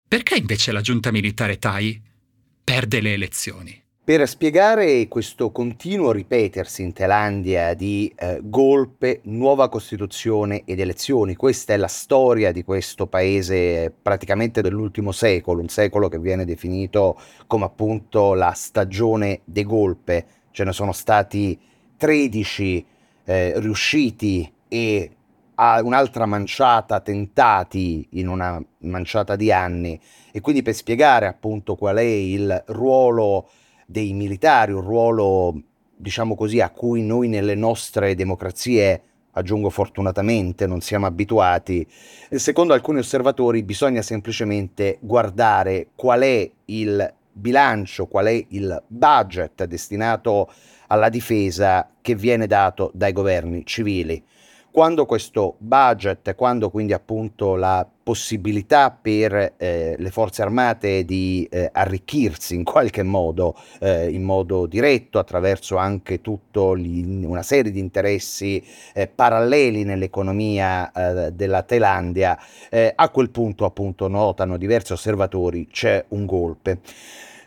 Perché 0.08 0.38
invece 0.38 0.71
la 0.71 0.82
giunta 0.82 1.12
militare 1.12 1.60
Thai 1.60 2.01
perde 2.63 2.99
le 2.99 3.13
elezioni? 3.13 3.80
Per 4.03 4.27
spiegare 4.27 5.07
questo 5.07 5.51
continuo 5.51 6.11
ripetersi 6.11 6.81
in 6.81 6.91
Thailandia 6.91 7.75
di 7.75 8.11
eh, 8.17 8.39
golpe, 8.41 9.19
nuova 9.25 9.69
Costituzione 9.69 10.63
ed 10.65 10.79
elezioni, 10.79 11.35
questa 11.35 11.73
è 11.73 11.77
la 11.77 11.87
storia 11.87 12.51
di 12.51 12.63
questo 12.63 13.05
paese 13.05 13.93
praticamente 14.01 14.63
dell'ultimo 14.63 15.11
secolo, 15.11 15.61
un 15.61 15.67
secolo 15.67 16.09
che 16.09 16.17
viene 16.17 16.45
definito 16.45 17.15
come 17.45 17.65
appunto 17.65 18.33
la 18.33 18.53
stagione 18.53 19.41
dei 19.45 19.65
golpe. 19.65 20.25
Ce 20.49 20.63
ne 20.63 20.73
sono 20.73 20.93
stati 20.93 21.59
13 21.95 22.85
eh, 23.25 23.53
riusciti 23.59 24.51
e 24.67 25.11
un'altra 25.55 26.25
manciata 26.25 27.01
tentati 27.01 28.07
in 28.13 28.29
una 28.29 28.59
manciata 28.79 29.35
di 29.35 29.51
anni 29.51 29.99
e 30.31 30.41
quindi 30.41 30.63
per 30.63 30.73
spiegare 30.73 31.27
appunto 31.27 31.75
qual 31.75 31.97
è 31.97 32.01
il 32.01 32.63
ruolo 32.69 33.47
dei 33.91 34.13
militari, 34.13 34.71
un 34.71 34.82
ruolo, 34.82 35.62
diciamo 35.95 36.36
così, 36.36 36.62
a 36.62 36.69
cui 36.69 37.04
noi 37.04 37.27
nelle 37.27 37.56
nostre 37.56 38.15
democrazie, 38.15 39.01
aggiungo 39.34 39.69
fortunatamente, 39.69 40.65
non 40.65 40.82
siamo 40.82 41.06
abituati. 41.06 41.86
Secondo 42.30 42.73
alcuni 42.73 42.99
osservatori 42.99 43.63
bisogna 43.63 44.01
semplicemente 44.01 44.97
guardare 45.01 45.89
qual 45.95 46.21
è 46.21 46.49
il 46.65 47.13
bilancio, 47.32 48.08
qual 48.08 48.25
è 48.25 48.45
il 48.49 48.82
budget 48.88 49.65
destinato 49.65 50.51
alla 50.88 51.10
difesa 51.10 51.89
che 52.01 52.15
viene 52.15 52.47
dato 52.47 52.91
dai 52.93 53.13
governi 53.13 53.65
civili 53.65 54.21
quando 54.71 55.05
questo 55.05 55.55
budget, 55.57 56.34
quando 56.36 56.69
quindi 56.69 56.93
appunto 56.93 57.55
la 57.55 57.86
possibilità 58.03 58.89
per 58.89 59.55
eh, 59.57 59.95
le 59.97 60.12
forze 60.12 60.41
armate 60.41 61.03
di 61.03 61.47
eh, 61.51 61.69
arricchirsi 61.71 62.55
in 62.55 62.63
qualche 62.63 63.03
modo, 63.03 63.55
eh, 63.79 64.10
in 64.10 64.23
modo 64.23 64.65
diretto, 64.65 65.19
attraverso 65.19 65.75
anche 65.75 66.21
tutta 66.21 66.62
una 66.62 67.43
serie 67.43 67.71
di 67.71 67.79
interessi 67.79 68.63
eh, 68.93 69.07
paralleli 69.07 69.84
nell'economia 69.84 70.91
eh, 70.91 71.31
della 71.31 71.63
Thailandia, 71.63 72.39
eh, 72.69 72.93
a 72.95 73.10
quel 73.10 73.29
punto 73.29 73.65
appunto 73.65 74.07
notano 74.07 74.57
diversi 74.57 74.93
osservatori 74.93 75.67
c'è 75.67 76.03
un 76.10 76.25
golpe. 76.25 76.79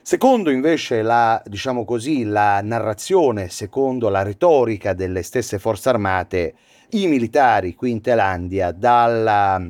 Secondo 0.03 0.51
invece 0.51 1.01
la, 1.01 1.43
diciamo 1.47 1.87
così, 1.87 2.25
la 2.25 2.61
narrazione, 2.61 3.49
secondo 3.49 4.11
la 4.11 4.23
retorica 4.23 4.93
delle 4.93 5.23
stesse 5.23 5.59
forze 5.59 5.89
armate, 5.89 6.55
i 6.95 7.07
militari 7.09 7.75
qui 7.75 7.91
in 7.91 8.01
Thailandia 8.01 8.71
dalla, 8.71 9.61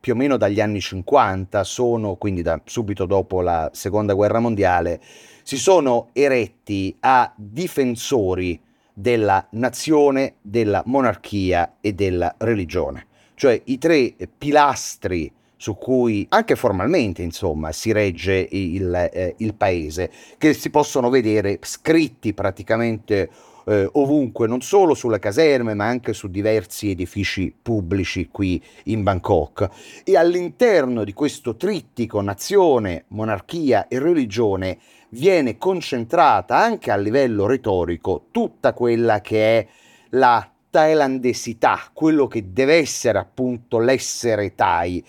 più 0.00 0.12
o 0.12 0.16
meno 0.16 0.36
dagli 0.36 0.60
anni 0.60 0.80
50 0.80 1.62
sono, 1.62 2.16
quindi 2.16 2.42
da, 2.42 2.60
subito 2.64 3.04
dopo 3.04 3.42
la 3.42 3.70
seconda 3.72 4.14
guerra 4.14 4.38
mondiale, 4.38 5.00
si 5.42 5.58
sono 5.58 6.08
eretti 6.12 6.96
a 7.00 7.32
difensori 7.36 8.60
della 8.92 9.46
nazione, 9.52 10.36
della 10.40 10.82
monarchia 10.86 11.76
e 11.80 11.92
della 11.92 12.34
religione. 12.38 13.06
Cioè 13.34 13.60
i 13.66 13.78
tre 13.78 14.14
pilastri 14.36 15.30
su 15.56 15.76
cui 15.76 16.24
anche 16.30 16.54
formalmente 16.54 17.22
insomma 17.22 17.72
si 17.72 17.92
regge 17.92 18.46
il, 18.50 18.94
eh, 19.12 19.34
il 19.38 19.54
paese, 19.54 20.10
che 20.38 20.54
si 20.54 20.70
possono 20.70 21.10
vedere 21.10 21.58
scritti 21.62 22.32
praticamente 22.32 23.28
eh, 23.68 23.88
ovunque, 23.92 24.46
non 24.46 24.62
solo 24.62 24.94
sulle 24.94 25.18
caserme, 25.18 25.74
ma 25.74 25.86
anche 25.86 26.14
su 26.14 26.28
diversi 26.28 26.90
edifici 26.90 27.54
pubblici 27.60 28.28
qui 28.30 28.62
in 28.84 29.02
Bangkok. 29.02 29.68
E 30.04 30.16
all'interno 30.16 31.04
di 31.04 31.12
questo 31.12 31.56
trittico 31.56 32.22
nazione, 32.22 33.04
monarchia 33.08 33.86
e 33.88 33.98
religione 33.98 34.78
viene 35.10 35.58
concentrata 35.58 36.56
anche 36.56 36.90
a 36.90 36.96
livello 36.96 37.46
retorico 37.46 38.26
tutta 38.30 38.72
quella 38.72 39.20
che 39.20 39.58
è 39.58 39.66
la 40.10 40.50
thailandesità, 40.70 41.90
quello 41.92 42.26
che 42.26 42.52
deve 42.52 42.76
essere 42.76 43.18
appunto 43.18 43.78
l'essere 43.78 44.54
Thai. 44.54 45.04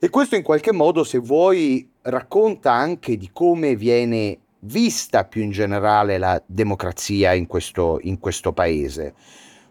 E 0.00 0.10
questo 0.10 0.36
in 0.36 0.42
qualche 0.42 0.72
modo, 0.72 1.04
se 1.04 1.18
vuoi, 1.18 1.88
racconta 2.02 2.72
anche 2.72 3.16
di 3.16 3.30
come 3.32 3.74
viene 3.74 4.38
vista 4.60 5.24
più 5.24 5.42
in 5.42 5.50
generale 5.50 6.18
la 6.18 6.42
democrazia 6.44 7.32
in 7.32 7.46
questo, 7.46 7.98
in 8.02 8.18
questo 8.18 8.52
paese. 8.52 9.14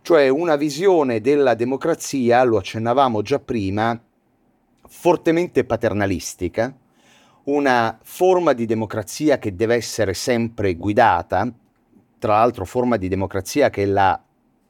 Cioè 0.01 0.29
una 0.29 0.55
visione 0.55 1.19
della 1.19 1.53
democrazia, 1.53 2.43
lo 2.43 2.57
accennavamo 2.57 3.21
già 3.21 3.39
prima, 3.39 3.99
fortemente 4.87 5.65
paternalistica, 5.65 6.73
una 7.45 7.97
forma 8.01 8.53
di 8.53 8.65
democrazia 8.65 9.37
che 9.37 9.55
deve 9.55 9.75
essere 9.75 10.13
sempre 10.13 10.75
guidata, 10.75 11.51
tra 12.19 12.33
l'altro 12.33 12.65
forma 12.65 12.97
di 12.97 13.07
democrazia 13.07 13.69
che 13.69 13.85
la 13.85 14.21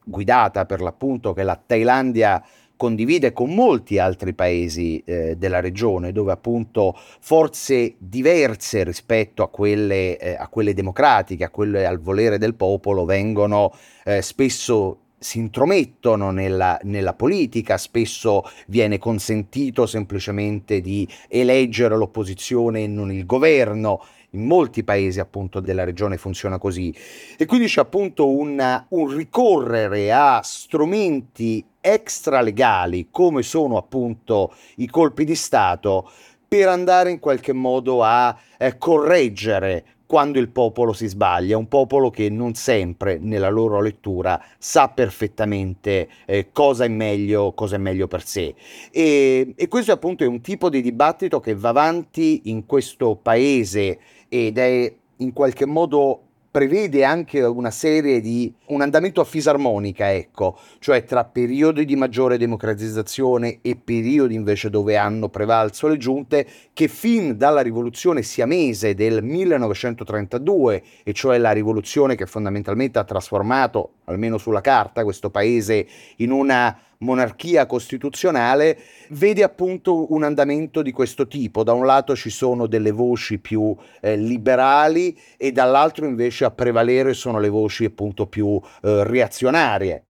guidata 0.03 0.65
per 0.65 0.81
l'appunto 0.81 1.33
che 1.33 1.43
la 1.43 1.59
Thailandia 1.63 2.43
condivide 2.77 3.33
con 3.33 3.53
molti 3.53 3.99
altri 3.99 4.33
paesi 4.33 5.01
eh, 5.03 5.35
della 5.35 5.59
regione, 5.59 6.13
dove 6.13 6.31
appunto 6.31 6.95
forze 7.19 7.95
diverse 7.97 8.83
rispetto 8.83 9.43
a 9.43 9.49
quelle, 9.49 10.17
eh, 10.17 10.35
a 10.35 10.47
quelle 10.47 10.73
democratiche, 10.73 11.43
a 11.43 11.49
quelle 11.49 11.85
al 11.85 11.99
volere 11.99 12.37
del 12.37 12.53
popolo, 12.53 13.03
vengono 13.03 13.73
eh, 14.05 14.21
spesso 14.21 14.99
si 15.19 15.39
intromettono 15.39 16.29
nella, 16.29 16.79
nella, 16.83 17.13
politica, 17.13 17.77
spesso 17.77 18.43
viene 18.67 18.99
consentito 18.99 19.87
semplicemente 19.87 20.79
di 20.79 21.07
eleggere 21.27 21.97
l'opposizione 21.97 22.83
e 22.83 22.87
non 22.87 23.11
il 23.11 23.25
governo. 23.25 24.03
In 24.31 24.45
molti 24.45 24.83
paesi 24.83 25.21
appunto 25.21 25.61
della 25.61 25.85
regione 25.85 26.17
funziona 26.17 26.59
così. 26.59 26.93
E 27.37 27.45
quindi 27.45 27.67
c'è 27.67 27.79
appunto 27.79 28.29
un, 28.29 28.85
un 28.89 29.15
ricorrere 29.15 30.11
a 30.11 30.41
strumenti 30.43 31.65
extralegali 31.93 33.07
come 33.11 33.41
sono 33.43 33.77
appunto 33.77 34.53
i 34.77 34.87
colpi 34.87 35.23
di 35.25 35.35
Stato 35.35 36.09
per 36.47 36.67
andare 36.67 37.11
in 37.11 37.19
qualche 37.19 37.53
modo 37.53 38.03
a 38.03 38.35
eh, 38.57 38.77
correggere 38.77 39.85
quando 40.07 40.39
il 40.39 40.47
popolo 40.47 40.93
si 40.93 41.05
sbaglia, 41.07 41.57
un 41.57 41.67
popolo 41.67 42.09
che 42.09 42.29
non 42.29 42.53
sempre 42.53 43.17
nella 43.19 43.49
loro 43.49 43.81
lettura 43.81 44.41
sa 44.57 44.87
perfettamente 44.87 46.07
eh, 46.25 46.47
cosa, 46.53 46.85
è 46.85 46.87
meglio, 46.87 47.51
cosa 47.51 47.75
è 47.75 47.77
meglio 47.77 48.07
per 48.07 48.25
sé. 48.25 48.55
E, 48.89 49.53
e 49.55 49.67
questo 49.67 49.91
appunto 49.91 50.23
è 50.23 50.27
un 50.27 50.39
tipo 50.39 50.69
di 50.69 50.81
dibattito 50.81 51.41
che 51.41 51.55
va 51.55 51.69
avanti 51.69 52.43
in 52.45 52.65
questo 52.65 53.17
paese 53.21 53.99
ed 54.29 54.57
è 54.57 54.93
in 55.17 55.33
qualche 55.33 55.65
modo 55.65 56.26
prevede 56.57 57.03
anche 57.03 57.43
una 57.43 57.69
serie 57.69 58.19
di 58.19 58.51
un 58.69 58.81
andamento 58.81 59.21
a 59.21 59.25
fisarmonica, 59.25 60.11
ecco, 60.11 60.57
cioè 60.79 61.03
tra 61.03 61.23
periodi 61.23 61.85
di 61.85 61.95
maggiore 61.95 62.39
democratizzazione 62.39 63.59
e 63.61 63.75
periodi 63.75 64.33
invece 64.33 64.71
dove 64.71 64.97
hanno 64.97 65.29
prevalso 65.29 65.87
le 65.87 65.97
giunte, 65.97 66.47
che 66.73 66.87
fin 66.87 67.37
dalla 67.37 67.61
rivoluzione 67.61 68.23
siamese 68.23 68.95
del 68.95 69.21
1932, 69.21 70.83
e 71.03 71.13
cioè 71.13 71.37
la 71.37 71.51
rivoluzione 71.51 72.15
che 72.15 72.25
fondamentalmente 72.25 72.97
ha 72.97 73.03
trasformato, 73.03 73.91
almeno 74.05 74.39
sulla 74.39 74.61
carta, 74.61 75.03
questo 75.03 75.29
paese 75.29 75.85
in 76.15 76.31
una 76.31 76.75
monarchia 76.99 77.65
costituzionale 77.65 78.79
vede 79.09 79.43
appunto 79.43 80.11
un 80.13 80.23
andamento 80.23 80.81
di 80.81 80.91
questo 80.91 81.27
tipo. 81.27 81.63
Da 81.63 81.73
un 81.73 81.85
lato 81.85 82.15
ci 82.15 82.29
sono 82.29 82.67
delle 82.67 82.91
voci 82.91 83.39
più 83.39 83.75
eh, 84.01 84.15
liberali 84.15 85.17
e 85.37 85.51
dall'altro 85.51 86.05
invece 86.05 86.45
a 86.45 86.51
prevalere 86.51 87.13
sono 87.13 87.39
le 87.39 87.49
voci 87.49 87.85
appunto 87.85 88.27
più 88.27 88.59
eh, 88.81 89.03
reazionarie. 89.03 90.03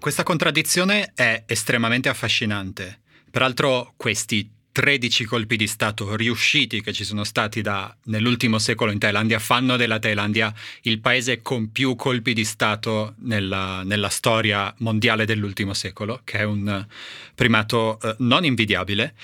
Questa 0.00 0.22
contraddizione 0.22 1.12
è 1.14 1.42
estremamente 1.46 2.08
affascinante. 2.08 3.00
Peraltro 3.30 3.94
questi 3.96 4.57
13 4.78 5.24
colpi 5.24 5.56
di 5.56 5.66
Stato 5.66 6.14
riusciti 6.14 6.80
che 6.80 6.92
ci 6.92 7.02
sono 7.02 7.24
stati 7.24 7.62
da, 7.62 7.92
nell'ultimo 8.04 8.60
secolo 8.60 8.92
in 8.92 9.00
Thailandia 9.00 9.40
fanno 9.40 9.74
della 9.74 9.98
Thailandia 9.98 10.54
il 10.82 11.00
paese 11.00 11.42
con 11.42 11.72
più 11.72 11.96
colpi 11.96 12.32
di 12.32 12.44
Stato 12.44 13.14
nella, 13.22 13.82
nella 13.82 14.08
storia 14.08 14.72
mondiale 14.78 15.24
dell'ultimo 15.24 15.74
secolo, 15.74 16.20
che 16.22 16.38
è 16.38 16.42
un 16.44 16.86
primato 17.34 17.98
eh, 18.00 18.14
non 18.18 18.44
invidiabile, 18.44 19.16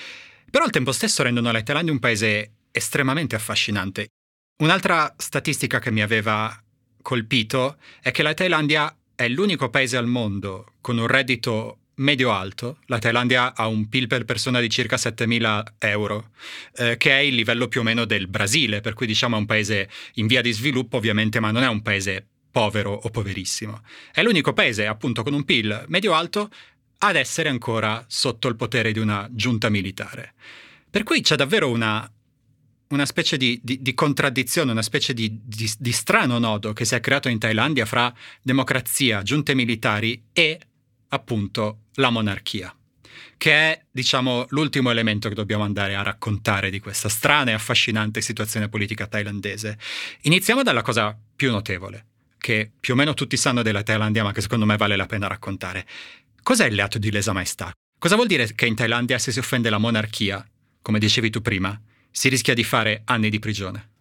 però 0.51 0.65
al 0.65 0.71
tempo 0.71 0.91
stesso 0.91 1.23
rendono 1.23 1.49
la 1.53 1.61
Thailandia 1.61 1.93
un 1.93 1.99
paese 1.99 2.51
estremamente 2.71 3.37
affascinante. 3.37 4.07
Un'altra 4.61 5.15
statistica 5.17 5.79
che 5.79 5.89
mi 5.89 6.01
aveva 6.01 6.53
colpito 7.01 7.77
è 8.01 8.11
che 8.11 8.23
la 8.23 8.33
Thailandia 8.33 8.93
è 9.15 9.29
l'unico 9.29 9.69
paese 9.69 9.95
al 9.95 10.07
mondo 10.07 10.73
con 10.81 10.97
un 10.97 11.07
reddito 11.07 11.77
medio-alto, 11.95 12.79
la 12.85 12.99
Thailandia 12.99 13.55
ha 13.55 13.67
un 13.67 13.87
PIL 13.87 14.07
per 14.07 14.25
persona 14.25 14.59
di 14.59 14.69
circa 14.69 14.95
7.000 14.95 15.63
euro, 15.79 16.31
eh, 16.75 16.97
che 16.97 17.11
è 17.11 17.19
il 17.19 17.35
livello 17.35 17.67
più 17.67 17.81
o 17.81 17.83
meno 17.83 18.05
del 18.05 18.27
Brasile, 18.27 18.81
per 18.81 18.93
cui 18.93 19.07
diciamo 19.07 19.35
è 19.35 19.39
un 19.39 19.45
paese 19.45 19.89
in 20.15 20.27
via 20.27 20.41
di 20.41 20.51
sviluppo 20.51 20.97
ovviamente, 20.97 21.39
ma 21.39 21.51
non 21.51 21.63
è 21.63 21.67
un 21.67 21.81
paese 21.81 22.25
povero 22.51 22.91
o 22.91 23.09
poverissimo. 23.09 23.81
È 24.11 24.23
l'unico 24.23 24.53
paese 24.53 24.87
appunto 24.87 25.23
con 25.23 25.33
un 25.33 25.43
PIL 25.43 25.85
medio-alto 25.87 26.49
ad 26.99 27.15
essere 27.15 27.49
ancora 27.49 28.03
sotto 28.07 28.47
il 28.47 28.55
potere 28.55 28.91
di 28.91 28.99
una 28.99 29.27
giunta 29.31 29.69
militare. 29.69 30.33
Per 30.89 31.03
cui 31.03 31.21
c'è 31.21 31.35
davvero 31.35 31.69
una, 31.69 32.09
una 32.89 33.05
specie 33.05 33.35
di, 33.35 33.59
di, 33.61 33.81
di, 33.81 33.93
contraddizione, 33.93 34.71
una 34.71 34.81
specie 34.81 35.13
di, 35.13 35.37
di 35.43 35.91
strano 35.91 36.39
nodo 36.39 36.71
che 36.71 36.85
si 36.85 36.95
è 36.95 37.01
creato 37.01 37.27
in 37.27 37.39
Thailandia 37.39 37.85
fra 37.85 38.13
democrazia, 38.41 39.21
giunte 39.21 39.53
militari 39.53 40.27
e 40.31 40.59
appunto 41.15 41.79
la 41.95 42.09
monarchia, 42.09 42.75
che 43.37 43.51
è, 43.51 43.85
diciamo, 43.91 44.45
l'ultimo 44.49 44.91
elemento 44.91 45.29
che 45.29 45.35
dobbiamo 45.35 45.63
andare 45.63 45.95
a 45.95 46.03
raccontare 46.03 46.69
di 46.69 46.79
questa 46.79 47.09
strana 47.09 47.51
e 47.51 47.53
affascinante 47.53 48.21
situazione 48.21 48.69
politica 48.69 49.07
thailandese. 49.07 49.77
Iniziamo 50.21 50.63
dalla 50.63 50.81
cosa 50.81 51.17
più 51.35 51.51
notevole, 51.51 52.05
che 52.37 52.71
più 52.79 52.93
o 52.93 52.97
meno 52.97 53.13
tutti 53.13 53.37
sanno 53.37 53.61
della 53.61 53.83
Thailandia, 53.83 54.23
ma 54.23 54.31
che 54.31 54.41
secondo 54.41 54.65
me 54.65 54.77
vale 54.77 54.95
la 54.95 55.05
pena 55.07 55.27
raccontare. 55.27 55.87
Cos'è 56.43 56.67
il 56.67 56.75
reato 56.75 56.99
di 56.99 57.11
lesa 57.11 57.33
maestà? 57.33 57.71
Cosa 57.97 58.15
vuol 58.15 58.27
dire 58.27 58.53
che 58.53 58.67
in 58.67 58.75
Thailandia 58.75 59.17
se 59.17 59.31
si 59.31 59.39
offende 59.39 59.69
la 59.69 59.79
monarchia, 59.79 60.45
come 60.81 60.99
dicevi 60.99 61.31
tu 61.31 61.41
prima, 61.41 61.79
si 62.11 62.29
rischia 62.29 62.53
di 62.53 62.63
fare 62.63 63.01
anni 63.05 63.29
di 63.29 63.39
prigione? 63.39 63.94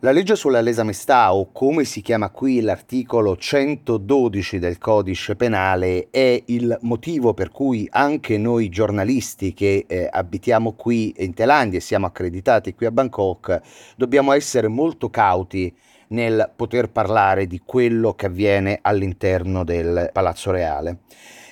La 0.00 0.10
legge 0.10 0.36
sulla 0.36 0.60
lesa 0.60 0.84
maestà, 0.84 1.32
o 1.34 1.50
come 1.52 1.84
si 1.84 2.02
chiama 2.02 2.28
qui 2.28 2.60
l'articolo 2.60 3.34
112 3.34 4.58
del 4.58 4.76
codice 4.76 5.36
penale, 5.36 6.08
è 6.10 6.42
il 6.48 6.76
motivo 6.82 7.32
per 7.32 7.50
cui 7.50 7.88
anche 7.90 8.36
noi 8.36 8.68
giornalisti 8.68 9.54
che 9.54 9.86
eh, 9.88 10.06
abitiamo 10.12 10.72
qui 10.72 11.14
in 11.16 11.32
Thailandia 11.32 11.78
e 11.78 11.80
siamo 11.80 12.04
accreditati 12.04 12.74
qui 12.74 12.84
a 12.84 12.90
Bangkok, 12.90 13.58
dobbiamo 13.96 14.32
essere 14.32 14.68
molto 14.68 15.08
cauti 15.08 15.74
nel 16.08 16.52
poter 16.54 16.90
parlare 16.90 17.46
di 17.46 17.62
quello 17.64 18.12
che 18.12 18.26
avviene 18.26 18.80
all'interno 18.82 19.64
del 19.64 20.10
Palazzo 20.12 20.50
Reale. 20.50 20.98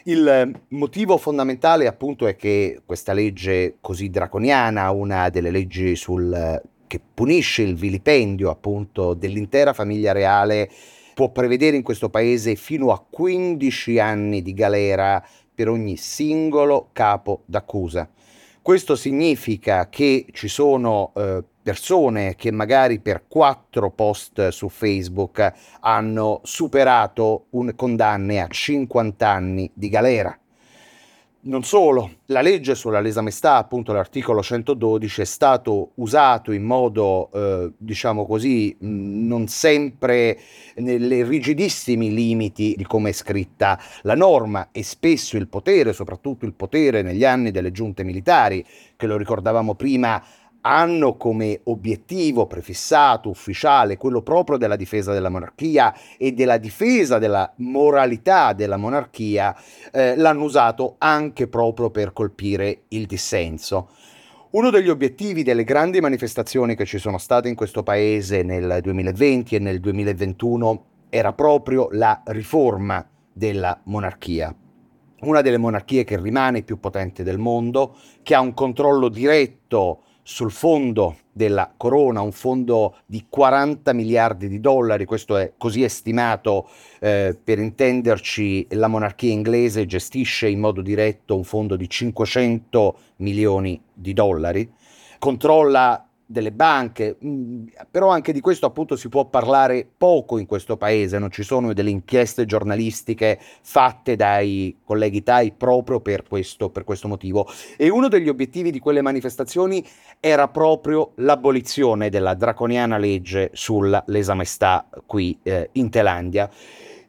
Il 0.05 0.61
motivo 0.69 1.17
fondamentale 1.17 1.87
appunto 1.87 2.27
è 2.27 2.37
che 2.37 2.83
questa 2.85 3.15
legge 3.15 3.77
così 3.81 4.11
draconiana, 4.11 4.91
una 4.91 5.31
delle 5.31 5.51
leggi 5.51 5.97
sul 5.97 6.61
che 6.95 7.01
punisce 7.13 7.63
il 7.63 7.75
vilipendio 7.75 8.51
appunto 8.51 9.15
dell'intera 9.15 9.73
famiglia 9.73 10.13
reale 10.13 10.71
può 11.13 11.31
prevedere 11.31 11.75
in 11.77 11.83
questo 11.83 12.09
paese 12.09 12.55
fino 12.55 12.93
a 12.93 13.05
15 13.09 13.99
anni 13.99 14.43
di 14.43 14.55
galera 14.55 15.25
per 15.53 15.69
ogni 15.69 15.97
singolo 15.97 16.91
capo 16.93 17.43
d'accusa. 17.47 18.09
Questo 18.63 18.95
significa 18.95 19.89
che 19.89 20.27
ci 20.33 20.47
sono 20.47 21.13
eh, 21.17 21.43
persone 21.63 22.37
che 22.37 22.53
magari 22.53 23.01
per 23.01 23.25
quattro 23.27 23.91
post 23.91 24.49
su 24.49 24.69
Facebook 24.69 25.53
hanno 25.81 26.43
superato 26.45 27.47
un 27.51 27.73
condanne 27.75 28.41
a 28.41 28.47
50 28.47 29.29
anni 29.29 29.69
di 29.75 29.89
galera. 29.89 30.39
Non 31.47 31.63
solo, 31.63 32.21
la 32.27 32.41
legge 32.41 32.75
sulla 32.75 33.01
lesa 33.01 33.21
maestà, 33.21 33.57
appunto 33.57 33.93
l'articolo 33.93 34.43
112, 34.43 35.21
è 35.21 35.25
stato 35.27 35.91
usato 35.97 36.53
in 36.53 36.63
modo, 36.63 37.31
eh, 37.35 37.71
diciamo 37.77 38.25
così, 38.25 38.75
non 38.81 39.47
sempre 39.47 40.39
nei 40.77 41.23
rigidissimi 41.23 42.15
limiti 42.15 42.73
di 42.79 42.85
come 42.87 43.11
è 43.11 43.13
scritta. 43.13 43.79
La 44.05 44.15
norma 44.15 44.69
e 44.73 44.83
spesso 44.83 45.37
il 45.37 45.49
potere, 45.49 45.93
soprattutto 45.93 46.47
il 46.47 46.55
potere 46.55 47.03
negli 47.03 47.27
anni 47.27 47.51
delle 47.51 47.73
giunte 47.73 48.05
militari, 48.05 48.65
che 48.97 49.07
lo 49.07 49.19
ricordavamo 49.19 49.75
prima, 49.75 50.25
hanno 50.67 51.17
come 51.17 51.61
obiettivo 51.65 52.47
prefissato, 52.47 53.29
ufficiale, 53.29 53.97
quello 53.97 54.23
proprio 54.23 54.57
della 54.57 54.77
difesa 54.77 55.13
della 55.13 55.29
monarchia 55.29 55.95
e 56.17 56.33
della 56.33 56.57
difesa 56.57 57.19
della 57.19 57.53
moralità 57.57 58.55
della 58.55 58.79
monarchia, 58.79 59.55
eh, 59.93 60.17
l'hanno 60.17 60.45
usato 60.45 60.95
anche 60.99 61.49
proprio 61.49 61.91
per 61.91 62.13
colpire 62.13 62.85
il 62.89 63.07
dissenso. 63.07 63.91
Uno 64.53 64.71
degli 64.71 64.89
obiettivi 64.89 65.43
delle 65.43 65.65
grandi 65.65 66.01
manifestazioni 66.01 66.77
che 66.77 66.87
ci 66.87 66.99
sono 66.99 67.19
state 67.19 67.49
in 67.49 67.55
questo 67.55 67.83
paese 67.83 68.43
nel 68.43 68.79
2020 68.81 69.57
e 69.57 69.59
nel 69.59 69.81
2021 69.81 70.85
era 71.11 71.33
proprio 71.33 71.89
la 71.91 72.23
riforma 72.27 73.07
della 73.33 73.79
monarchia 73.85 74.55
una 75.25 75.41
delle 75.41 75.57
monarchie 75.57 76.05
che 76.05 76.21
rimane 76.21 76.63
più 76.63 76.79
potente 76.79 77.23
del 77.23 77.39
mondo, 77.39 77.97
che 78.23 78.35
ha 78.35 78.41
un 78.41 78.53
controllo 78.53 79.09
diretto 79.09 80.04
sul 80.27 80.51
fondo 80.51 81.19
della 81.31 81.71
corona, 81.77 82.23
un 82.23 82.33
fondo 82.33 82.97
di 83.05 83.27
40 83.29 83.93
miliardi 83.93 84.49
di 84.49 84.59
dollari, 84.59 85.05
questo 85.05 85.37
è 85.37 85.53
così 85.59 85.83
estimato 85.83 86.69
eh, 86.99 87.37
per 87.43 87.59
intenderci, 87.59 88.69
la 88.71 88.89
monarchia 88.89 89.31
inglese 89.31 89.85
gestisce 89.85 90.49
in 90.49 90.61
modo 90.61 90.81
diretto 90.81 91.37
un 91.37 91.45
fondo 91.45 91.77
di 91.77 91.89
500 91.89 92.97
milioni 93.17 93.81
di 93.93 94.15
dollari, 94.15 94.73
controlla 95.19 96.04
delle 96.27 96.53
banche, 96.53 97.17
mm, 97.25 97.67
però 97.91 98.09
anche 98.09 98.33
di 98.33 98.41
questo 98.41 98.67
appunto 98.67 98.97
si 98.97 99.09
può 99.09 99.27
parlare 99.27 99.87
poco 99.97 100.39
in 100.39 100.47
questo 100.47 100.77
paese, 100.77 101.19
non 101.19 101.31
ci 101.31 101.43
sono 101.43 101.73
delle 101.73 101.91
inchieste 101.91 102.47
giornalistiche 102.47 103.39
fatte 103.63 104.17
dai 104.17 104.79
colleghi 104.85 105.23
Thai 105.23 105.53
proprio 105.53 106.01
per 106.01 106.25
questo, 106.27 106.71
per 106.71 106.85
questo 106.85 107.09
motivo. 107.09 107.47
E 107.77 107.89
uno 107.89 108.09
degli 108.09 108.29
obiettivi 108.29 108.71
di 108.71 108.79
quelle 108.79 109.03
manifestazioni 109.03 109.85
era 110.21 110.49
proprio 110.49 111.13
l'abolizione 111.17 112.09
della 112.09 112.35
draconiana 112.35 112.97
legge 112.97 113.51
sulla 113.53 114.03
lesa 114.07 114.35
maestà 114.35 114.87
qui 115.07 115.39
eh, 115.43 115.69
in 115.73 115.91
Thailandia. 115.91 116.51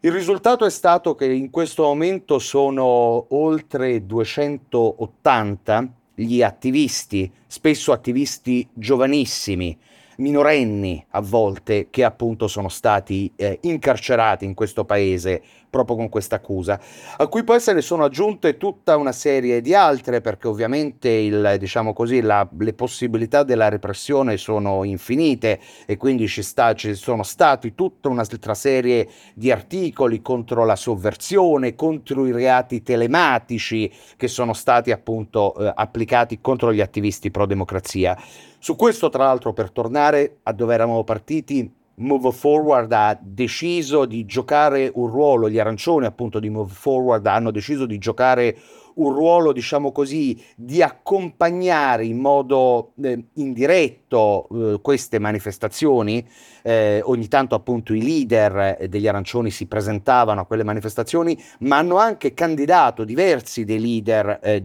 Il 0.01 0.12
risultato 0.12 0.65
è 0.65 0.69
stato 0.69 1.15
che 1.15 1.25
in 1.25 1.49
questo 1.49 1.84
momento 1.84 2.38
sono 2.38 3.25
oltre 3.30 4.06
280 4.06 5.93
gli 6.15 6.41
attivisti, 6.41 7.32
spesso 7.45 7.91
attivisti 7.91 8.67
giovanissimi, 8.73 9.78
minorenni 10.17 11.06
a 11.10 11.21
volte, 11.21 11.88
che 11.89 12.04
appunto 12.04 12.47
sono 12.47 12.69
stati 12.69 13.32
eh, 13.36 13.60
incarcerati 13.63 14.45
in 14.45 14.54
questo 14.54 14.86
paese 14.86 15.41
proprio 15.75 15.97
con 15.97 16.07
questa 16.07 16.38
accusa, 16.38 16.79
a 17.17 17.27
cui 17.27 17.43
poi 17.43 17.59
se 17.59 17.73
ne 17.73 17.81
sono 17.81 18.05
aggiunte 18.05 18.55
tutta 18.55 18.95
una 18.95 19.11
serie 19.11 19.59
di 19.59 19.73
altre, 19.73 20.21
perché 20.21 20.47
ovviamente 20.47 21.09
il, 21.09 21.57
diciamo 21.59 21.91
così, 21.91 22.21
la, 22.21 22.47
le 22.57 22.73
possibilità 22.73 23.43
della 23.43 23.67
repressione 23.67 24.38
sono 24.38 24.85
infinite 24.85 25.59
e 25.85 25.97
quindi 25.97 26.29
ci, 26.29 26.43
sta, 26.43 26.73
ci 26.75 26.95
sono 26.95 27.23
stati 27.23 27.75
tutta 27.75 28.07
un'altra 28.07 28.53
serie 28.53 29.09
di 29.33 29.51
articoli 29.51 30.21
contro 30.21 30.63
la 30.63 30.77
sovversione, 30.77 31.75
contro 31.75 32.25
i 32.25 32.31
reati 32.31 32.81
telematici 32.81 33.91
che 34.15 34.29
sono 34.29 34.53
stati 34.53 34.91
appunto 34.91 35.53
eh, 35.57 35.73
applicati 35.75 36.39
contro 36.39 36.71
gli 36.71 36.79
attivisti 36.79 37.31
pro 37.31 37.45
democrazia. 37.45 38.17
Su 38.59 38.77
questo, 38.77 39.09
tra 39.09 39.25
l'altro, 39.25 39.51
per 39.51 39.71
tornare 39.71 40.38
a 40.43 40.53
dove 40.53 40.73
eravamo 40.73 41.03
partiti, 41.03 41.83
Move 41.97 42.31
Forward 42.31 42.91
ha 42.91 43.17
deciso 43.21 44.05
di 44.05 44.25
giocare 44.25 44.91
un 44.95 45.08
ruolo, 45.08 45.49
gli 45.49 45.60
arancioni 45.60 46.05
appunto 46.05 46.39
di 46.39 46.49
Move 46.49 46.73
Forward 46.73 47.25
hanno 47.25 47.51
deciso 47.51 47.86
di 47.86 47.97
giocare 47.97 48.58
un 48.95 49.13
ruolo, 49.13 49.51
diciamo 49.51 49.91
così, 49.91 50.41
di 50.55 50.81
accompagnare 50.81 52.05
in 52.05 52.17
modo 52.17 52.93
eh, 53.01 53.25
indiretto 53.34 54.47
eh, 54.51 54.79
queste 54.81 55.19
manifestazioni. 55.19 56.25
Eh, 56.62 57.01
ogni 57.03 57.27
tanto 57.27 57.55
appunto 57.55 57.93
i 57.93 58.01
leader 58.01 58.77
eh, 58.79 58.88
degli 58.88 59.08
arancioni 59.08 59.51
si 59.51 59.67
presentavano 59.67 60.41
a 60.41 60.45
quelle 60.45 60.63
manifestazioni, 60.63 61.41
ma 61.60 61.77
hanno 61.77 61.97
anche 61.97 62.34
candidato 62.34 63.03
diversi 63.03 63.65
dei 63.65 63.79
leader, 63.79 64.39
eh, 64.41 64.63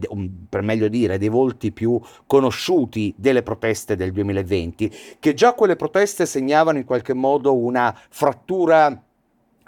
per 0.49 0.61
meglio 0.61 0.87
dire, 0.87 1.17
dei 1.17 1.29
volti 1.29 1.71
più 1.71 1.99
conosciuti 2.25 3.13
delle 3.17 3.43
proteste 3.43 3.95
del 3.95 4.11
2020, 4.11 4.91
che 5.19 5.33
già 5.33 5.53
quelle 5.53 5.75
proteste 5.75 6.25
segnavano 6.25 6.77
in 6.77 6.85
qualche 6.85 7.13
modo 7.13 7.55
una 7.55 7.95
frattura 8.09 9.03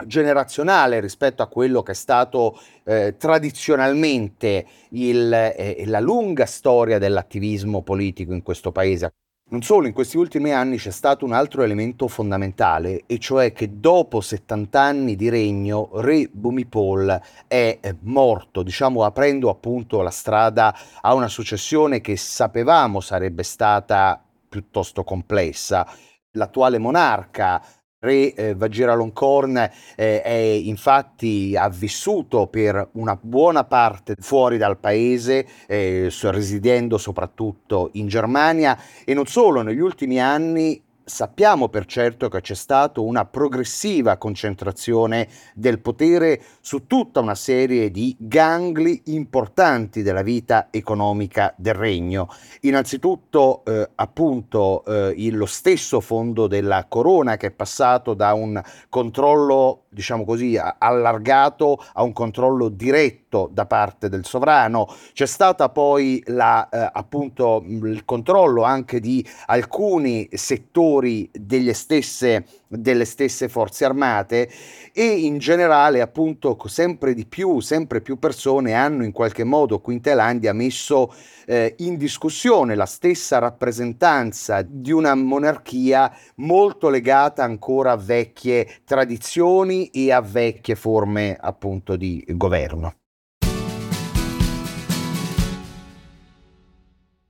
generazionale 0.06 1.00
rispetto 1.00 1.42
a 1.42 1.46
quello 1.46 1.82
che 1.82 1.92
è 1.92 1.94
stato 1.94 2.58
eh, 2.84 3.16
tradizionalmente 3.16 4.66
il, 4.90 5.32
eh, 5.32 5.84
la 5.86 6.00
lunga 6.00 6.46
storia 6.46 6.98
dell'attivismo 6.98 7.82
politico 7.82 8.32
in 8.32 8.42
questo 8.42 8.72
paese. 8.72 9.12
Non 9.46 9.60
solo, 9.60 9.86
in 9.86 9.92
questi 9.92 10.16
ultimi 10.16 10.52
anni 10.52 10.78
c'è 10.78 10.90
stato 10.90 11.26
un 11.26 11.32
altro 11.32 11.62
elemento 11.62 12.08
fondamentale, 12.08 13.02
e 13.06 13.18
cioè 13.18 13.52
che 13.52 13.78
dopo 13.78 14.22
70 14.22 14.80
anni 14.80 15.16
di 15.16 15.28
regno, 15.28 15.90
Re 15.92 16.28
Bhumipol 16.32 17.20
è 17.46 17.78
eh, 17.80 17.96
morto, 18.00 18.62
diciamo 18.62 19.04
aprendo 19.04 19.50
appunto 19.50 20.00
la 20.00 20.10
strada 20.10 20.74
a 21.02 21.12
una 21.12 21.28
successione 21.28 22.00
che 22.00 22.16
sapevamo 22.16 23.00
sarebbe 23.00 23.42
stata 23.42 24.24
piuttosto 24.48 25.04
complessa. 25.04 25.86
L'attuale 26.32 26.78
monarca 26.78 27.62
Re 28.04 28.34
eh, 28.34 28.54
Vajiralongkorn 28.54 29.56
eh, 29.96 30.20
è 30.20 30.30
infatti 30.30 31.56
ha 31.56 31.70
vissuto 31.70 32.48
per 32.48 32.90
una 32.92 33.18
buona 33.18 33.64
parte 33.64 34.14
fuori 34.18 34.58
dal 34.58 34.76
paese, 34.78 35.46
eh, 35.66 36.12
resiedendo 36.24 36.98
soprattutto 36.98 37.88
in 37.94 38.06
Germania 38.06 38.78
e 39.06 39.14
non 39.14 39.24
solo, 39.24 39.62
negli 39.62 39.80
ultimi 39.80 40.20
anni 40.20 40.82
Sappiamo 41.06 41.68
per 41.68 41.84
certo 41.84 42.30
che 42.30 42.40
c'è 42.40 42.54
stata 42.54 42.98
una 43.00 43.26
progressiva 43.26 44.16
concentrazione 44.16 45.28
del 45.54 45.78
potere 45.80 46.40
su 46.62 46.86
tutta 46.86 47.20
una 47.20 47.34
serie 47.34 47.90
di 47.90 48.16
gangli 48.18 49.02
importanti 49.06 50.00
della 50.00 50.22
vita 50.22 50.68
economica 50.70 51.52
del 51.58 51.74
regno. 51.74 52.28
Innanzitutto 52.62 53.66
eh, 53.66 53.90
appunto 53.96 54.82
eh, 54.86 55.30
lo 55.32 55.44
stesso 55.44 56.00
fondo 56.00 56.46
della 56.46 56.86
corona 56.88 57.36
che 57.36 57.48
è 57.48 57.50
passato 57.50 58.14
da 58.14 58.32
un 58.32 58.58
controllo 58.88 59.84
diciamo 59.94 60.24
così, 60.24 60.58
allargato 60.58 61.82
a 61.92 62.02
un 62.02 62.12
controllo 62.12 62.68
diretto 62.68 63.23
da 63.52 63.66
parte 63.66 64.08
del 64.08 64.24
sovrano. 64.24 64.86
C'è 65.12 65.26
stata 65.26 65.68
poi 65.68 66.22
la, 66.26 66.68
eh, 66.68 66.90
appunto 66.92 67.64
il 67.66 68.04
controllo 68.04 68.62
anche 68.62 69.00
di 69.00 69.26
alcuni 69.46 70.28
settori 70.32 71.28
delle 71.32 71.74
stesse, 71.74 72.46
delle 72.68 73.04
stesse 73.04 73.48
forze 73.48 73.84
armate 73.84 74.48
e 74.92 75.04
in 75.04 75.38
generale 75.38 76.00
appunto 76.00 76.56
sempre 76.66 77.14
di 77.14 77.26
più, 77.26 77.60
sempre 77.60 78.00
più 78.00 78.18
persone 78.18 78.74
hanno 78.74 79.04
in 79.04 79.12
qualche 79.12 79.44
modo 79.44 79.80
qui 79.80 79.94
in 79.94 80.00
Thailandia 80.00 80.52
messo 80.52 81.12
eh, 81.46 81.74
in 81.78 81.96
discussione 81.96 82.74
la 82.74 82.86
stessa 82.86 83.38
rappresentanza 83.38 84.62
di 84.62 84.92
una 84.92 85.14
monarchia 85.14 86.12
molto 86.36 86.88
legata 86.88 87.42
ancora 87.44 87.92
a 87.92 87.96
vecchie 87.96 88.80
tradizioni 88.84 89.88
e 89.88 90.12
a 90.12 90.20
vecchie 90.20 90.74
forme 90.74 91.36
appunto 91.40 91.96
di 91.96 92.24
governo. 92.28 93.03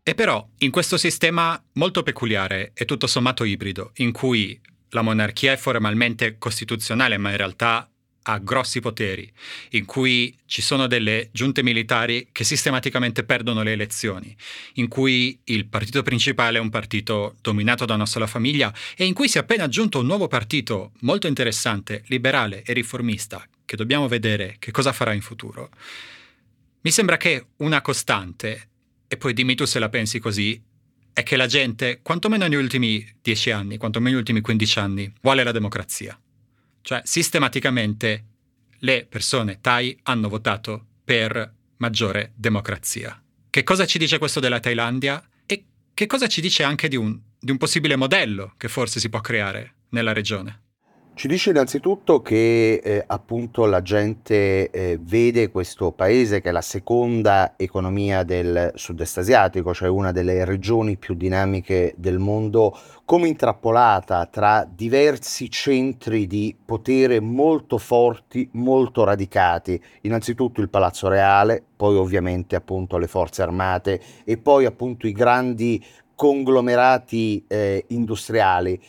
E 0.07 0.14
però 0.14 0.47
in 0.59 0.71
questo 0.71 0.99
sistema 0.99 1.59
molto 1.73 2.03
peculiare 2.03 2.73
e 2.75 2.85
tutto 2.85 3.07
sommato 3.07 3.43
ibrido, 3.43 3.93
in 3.97 4.12
cui 4.12 4.61
la 4.90 5.01
monarchia 5.01 5.53
è 5.53 5.57
formalmente 5.57 6.37
costituzionale 6.37 7.17
ma 7.17 7.31
in 7.31 7.38
realtà 7.38 7.88
ha 8.27 8.38
grossi 8.38 8.81
poteri, 8.81 9.31
in 9.71 9.87
cui 9.87 10.37
ci 10.45 10.61
sono 10.61 10.87
delle 10.87 11.31
giunte 11.33 11.62
militari 11.62 12.29
che 12.33 12.45
sistematicamente 12.45 13.25
perdono 13.25 13.62
le 13.62 13.73
elezioni, 13.73 14.37
in 14.75 14.88
cui 14.88 15.40
il 15.45 15.67
partito 15.69 16.03
principale 16.03 16.59
è 16.59 16.61
un 16.61 16.69
partito 16.69 17.37
dominato 17.40 17.87
da 17.87 17.95
una 17.95 18.07
sola 18.07 18.27
famiglia 18.27 18.73
e 18.97 19.07
in 19.07 19.14
cui 19.14 19.29
si 19.29 19.38
è 19.38 19.40
appena 19.40 19.64
aggiunto 19.64 20.01
un 20.01 20.07
nuovo 20.07 20.29
partito 20.29 20.93
molto 21.01 21.29
interessante, 21.29 22.05
liberale 22.09 22.62
e 22.62 22.75
riformista, 22.75 23.43
che 23.64 23.77
dobbiamo 23.77 24.07
vedere 24.07 24.57
che 24.59 24.71
cosa 24.71 24.93
farà 24.93 25.14
in 25.14 25.23
futuro. 25.23 25.71
Mi 26.83 26.90
sembra 26.90 27.17
che 27.17 27.47
una 27.59 27.81
costante, 27.81 28.69
e 29.07 29.17
poi 29.17 29.33
dimmi 29.33 29.55
tu 29.55 29.64
se 29.64 29.79
la 29.79 29.88
pensi 29.88 30.19
così, 30.19 30.62
è 31.12 31.23
che 31.23 31.37
la 31.37 31.47
gente, 31.47 32.01
quantomeno 32.03 32.47
negli 32.47 32.61
ultimi 32.61 33.07
dieci 33.23 33.51
anni, 33.51 33.77
quantomeno 33.77 34.11
negli 34.11 34.21
ultimi 34.21 34.40
quindici 34.40 34.79
anni, 34.79 35.12
vuole 35.23 35.45
la 35.45 35.53
democrazia. 35.53 36.19
Cioè, 36.83 37.01
sistematicamente 37.05 38.25
le 38.79 39.07
persone 39.09 39.61
Thai 39.61 39.99
hanno 40.03 40.29
votato 40.29 40.87
per 41.05 41.55
maggiore 41.77 42.33
democrazia. 42.35 43.23
Che 43.49 43.62
cosa 43.62 43.87
ci 43.87 43.99
dice 43.99 44.19
questo 44.19 44.40
della 44.40 44.59
Thailandia? 44.59 45.23
E 45.47 45.64
che 45.95 46.07
cosa 46.07 46.27
ci 46.27 46.40
dice 46.40 46.64
anche 46.64 46.88
di 46.88 46.97
un, 46.97 47.19
di 47.38 47.53
un 47.53 47.57
possibile 47.59 47.95
modello 47.95 48.55
che 48.57 48.69
forse 48.69 48.99
si 48.99 49.09
può 49.09 49.21
creare 49.21 49.75
nella 49.90 50.12
regione? 50.12 50.63
Ci 51.16 51.29
dice 51.29 51.50
innanzitutto 51.50 52.20
che 52.22 52.81
eh, 52.83 53.05
appunto 53.07 53.66
la 53.66 53.83
gente 53.83 54.68
eh, 54.68 54.98
vede 55.00 55.48
questo 55.48 55.92
paese 55.92 56.40
che 56.40 56.48
è 56.48 56.53
la 56.53 56.61
seconda 56.61 57.55
economia 57.57 58.24
del 58.24 58.72
sud-est 58.74 59.18
asiatico, 59.18 59.72
cioè 59.72 59.88
una 59.88 60.11
delle 60.11 60.44
regioni 60.44 60.96
più 60.96 61.14
dinamiche 61.14 61.94
del 61.96 62.18
mondo, 62.18 62.77
come 63.05 63.29
intrappolata 63.29 64.27
tra 64.27 64.68
diversi 64.68 65.48
centri 65.48 66.27
di 66.27 66.55
potere 66.62 67.20
molto 67.20 67.79
forti, 67.79 68.48
molto 68.55 69.05
radicati. 69.05 69.81
Innanzitutto 70.00 70.61
il 70.61 70.68
Palazzo 70.68 71.07
Reale, 71.07 71.62
poi 71.77 71.94
ovviamente 71.94 72.57
appunto 72.57 72.98
le 72.98 73.07
forze 73.07 73.40
armate 73.40 74.00
e 74.24 74.37
poi 74.37 74.64
appunto 74.64 75.07
i 75.07 75.12
grandi 75.12 75.83
conglomerati 76.16 77.44
eh, 77.46 77.85
industriali 77.88 78.81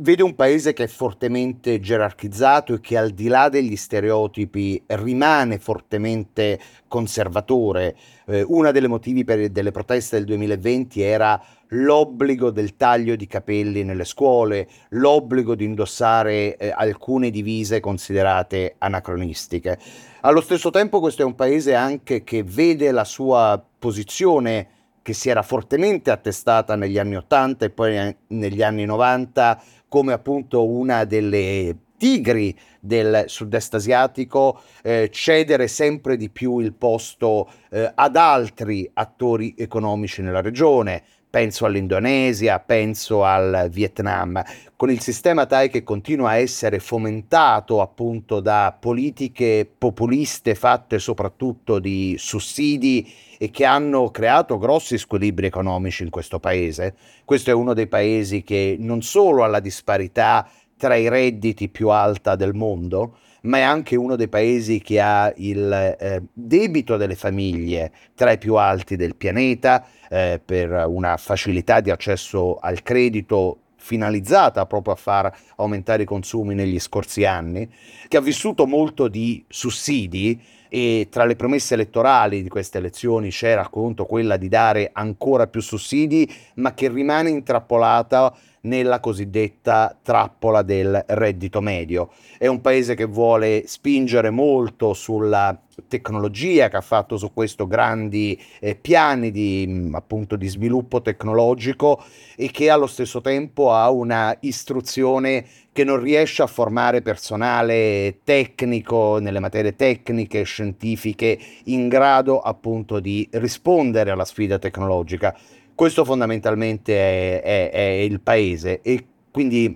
vede 0.00 0.22
un 0.22 0.34
paese 0.34 0.72
che 0.72 0.84
è 0.84 0.86
fortemente 0.86 1.80
gerarchizzato 1.80 2.74
e 2.74 2.80
che 2.80 2.96
al 2.96 3.10
di 3.10 3.28
là 3.28 3.48
degli 3.48 3.76
stereotipi 3.76 4.82
rimane 4.86 5.58
fortemente 5.58 6.58
conservatore. 6.88 7.96
Eh, 8.26 8.42
uno 8.42 8.70
dei 8.70 8.86
motivi 8.88 9.24
per, 9.24 9.50
delle 9.50 9.70
proteste 9.70 10.16
del 10.16 10.24
2020 10.26 11.02
era 11.02 11.40
l'obbligo 11.72 12.50
del 12.50 12.76
taglio 12.76 13.14
di 13.14 13.26
capelli 13.26 13.84
nelle 13.84 14.04
scuole, 14.04 14.68
l'obbligo 14.90 15.54
di 15.54 15.64
indossare 15.64 16.56
eh, 16.56 16.72
alcune 16.74 17.30
divise 17.30 17.80
considerate 17.80 18.76
anacronistiche. 18.78 19.78
Allo 20.22 20.40
stesso 20.40 20.70
tempo 20.70 21.00
questo 21.00 21.22
è 21.22 21.24
un 21.24 21.34
paese 21.34 21.74
anche 21.74 22.24
che 22.24 22.42
vede 22.42 22.90
la 22.90 23.04
sua 23.04 23.62
posizione 23.78 24.78
che 25.02 25.14
si 25.14 25.30
era 25.30 25.42
fortemente 25.42 26.10
attestata 26.10 26.76
negli 26.76 26.98
anni 26.98 27.16
80 27.16 27.64
e 27.64 27.70
poi 27.70 28.16
negli 28.28 28.62
anni 28.62 28.84
90 28.84 29.62
come 29.90 30.12
appunto 30.12 30.66
una 30.66 31.04
delle 31.04 31.76
tigri 31.98 32.56
del 32.80 33.24
sud-est 33.26 33.74
asiatico 33.74 34.62
eh, 34.82 35.10
cedere 35.12 35.66
sempre 35.68 36.16
di 36.16 36.30
più 36.30 36.60
il 36.60 36.72
posto 36.72 37.50
eh, 37.70 37.90
ad 37.94 38.16
altri 38.16 38.88
attori 38.94 39.54
economici 39.58 40.22
nella 40.22 40.40
regione. 40.40 41.02
Penso 41.30 41.64
all'Indonesia, 41.64 42.58
penso 42.58 43.22
al 43.22 43.68
Vietnam, 43.70 44.42
con 44.74 44.90
il 44.90 44.98
sistema 44.98 45.46
Thai 45.46 45.70
che 45.70 45.84
continua 45.84 46.30
a 46.30 46.38
essere 46.38 46.80
fomentato 46.80 47.80
appunto 47.80 48.40
da 48.40 48.76
politiche 48.76 49.64
populiste 49.78 50.56
fatte 50.56 50.98
soprattutto 50.98 51.78
di 51.78 52.16
sussidi 52.18 53.08
e 53.38 53.48
che 53.52 53.64
hanno 53.64 54.10
creato 54.10 54.58
grossi 54.58 54.98
squilibri 54.98 55.46
economici 55.46 56.02
in 56.02 56.10
questo 56.10 56.40
paese. 56.40 56.96
Questo 57.24 57.50
è 57.50 57.54
uno 57.54 57.74
dei 57.74 57.86
paesi 57.86 58.42
che 58.42 58.74
non 58.80 59.00
solo 59.00 59.44
ha 59.44 59.46
la 59.46 59.60
disparità 59.60 60.50
tra 60.76 60.96
i 60.96 61.08
redditi 61.08 61.68
più 61.68 61.90
alta 61.90 62.34
del 62.34 62.54
mondo, 62.54 63.18
ma 63.42 63.58
è 63.58 63.62
anche 63.62 63.96
uno 63.96 64.16
dei 64.16 64.28
paesi 64.28 64.80
che 64.80 65.00
ha 65.00 65.32
il 65.36 65.96
eh, 65.98 66.22
debito 66.32 66.96
delle 66.96 67.14
famiglie 67.14 67.92
tra 68.14 68.32
i 68.32 68.38
più 68.38 68.56
alti 68.56 68.96
del 68.96 69.16
pianeta, 69.16 69.86
eh, 70.08 70.40
per 70.44 70.84
una 70.86 71.16
facilità 71.16 71.80
di 71.80 71.90
accesso 71.90 72.56
al 72.56 72.82
credito 72.82 73.58
finalizzata 73.76 74.66
proprio 74.66 74.94
a 74.94 74.96
far 74.96 75.34
aumentare 75.56 76.02
i 76.02 76.06
consumi 76.06 76.54
negli 76.54 76.78
scorsi 76.78 77.24
anni, 77.24 77.68
che 78.08 78.16
ha 78.16 78.20
vissuto 78.20 78.66
molto 78.66 79.08
di 79.08 79.44
sussidi 79.48 80.40
e 80.72 81.08
tra 81.10 81.24
le 81.24 81.34
promesse 81.34 81.74
elettorali 81.74 82.44
di 82.44 82.48
queste 82.48 82.78
elezioni 82.78 83.30
c'era 83.30 83.64
appunto 83.64 84.04
quella 84.04 84.36
di 84.36 84.48
dare 84.48 84.90
ancora 84.92 85.48
più 85.48 85.60
sussidi, 85.60 86.32
ma 86.56 86.74
che 86.74 86.88
rimane 86.88 87.30
intrappolata 87.30 88.32
nella 88.62 89.00
cosiddetta 89.00 89.96
trappola 90.02 90.62
del 90.62 91.04
reddito 91.08 91.60
medio. 91.60 92.10
È 92.38 92.46
un 92.46 92.60
paese 92.60 92.94
che 92.94 93.04
vuole 93.04 93.64
spingere 93.66 94.30
molto 94.30 94.92
sulla 94.92 95.58
tecnologia, 95.88 96.68
che 96.68 96.76
ha 96.76 96.82
fatto 96.82 97.16
su 97.16 97.32
questo 97.32 97.66
grandi 97.66 98.40
eh, 98.60 98.74
piani 98.74 99.30
di, 99.30 99.64
mm, 99.66 99.94
appunto, 99.94 100.36
di 100.36 100.48
sviluppo 100.48 101.00
tecnologico 101.00 102.02
e 102.36 102.50
che 102.50 102.70
allo 102.70 102.86
stesso 102.86 103.20
tempo 103.20 103.72
ha 103.72 103.90
una 103.90 104.36
istruzione 104.40 105.46
che 105.72 105.84
non 105.84 106.00
riesce 106.00 106.42
a 106.42 106.46
formare 106.46 107.00
personale 107.00 108.18
tecnico 108.24 109.18
nelle 109.20 109.38
materie 109.38 109.76
tecniche, 109.76 110.42
scientifiche, 110.42 111.38
in 111.64 111.88
grado 111.88 112.40
appunto 112.40 112.98
di 113.00 113.26
rispondere 113.32 114.10
alla 114.10 114.24
sfida 114.24 114.58
tecnologica. 114.58 115.34
Questo 115.80 116.04
fondamentalmente 116.04 116.92
è, 116.92 117.40
è, 117.40 117.70
è 117.70 117.80
il 118.02 118.20
paese 118.20 118.82
e 118.82 119.02
quindi 119.30 119.74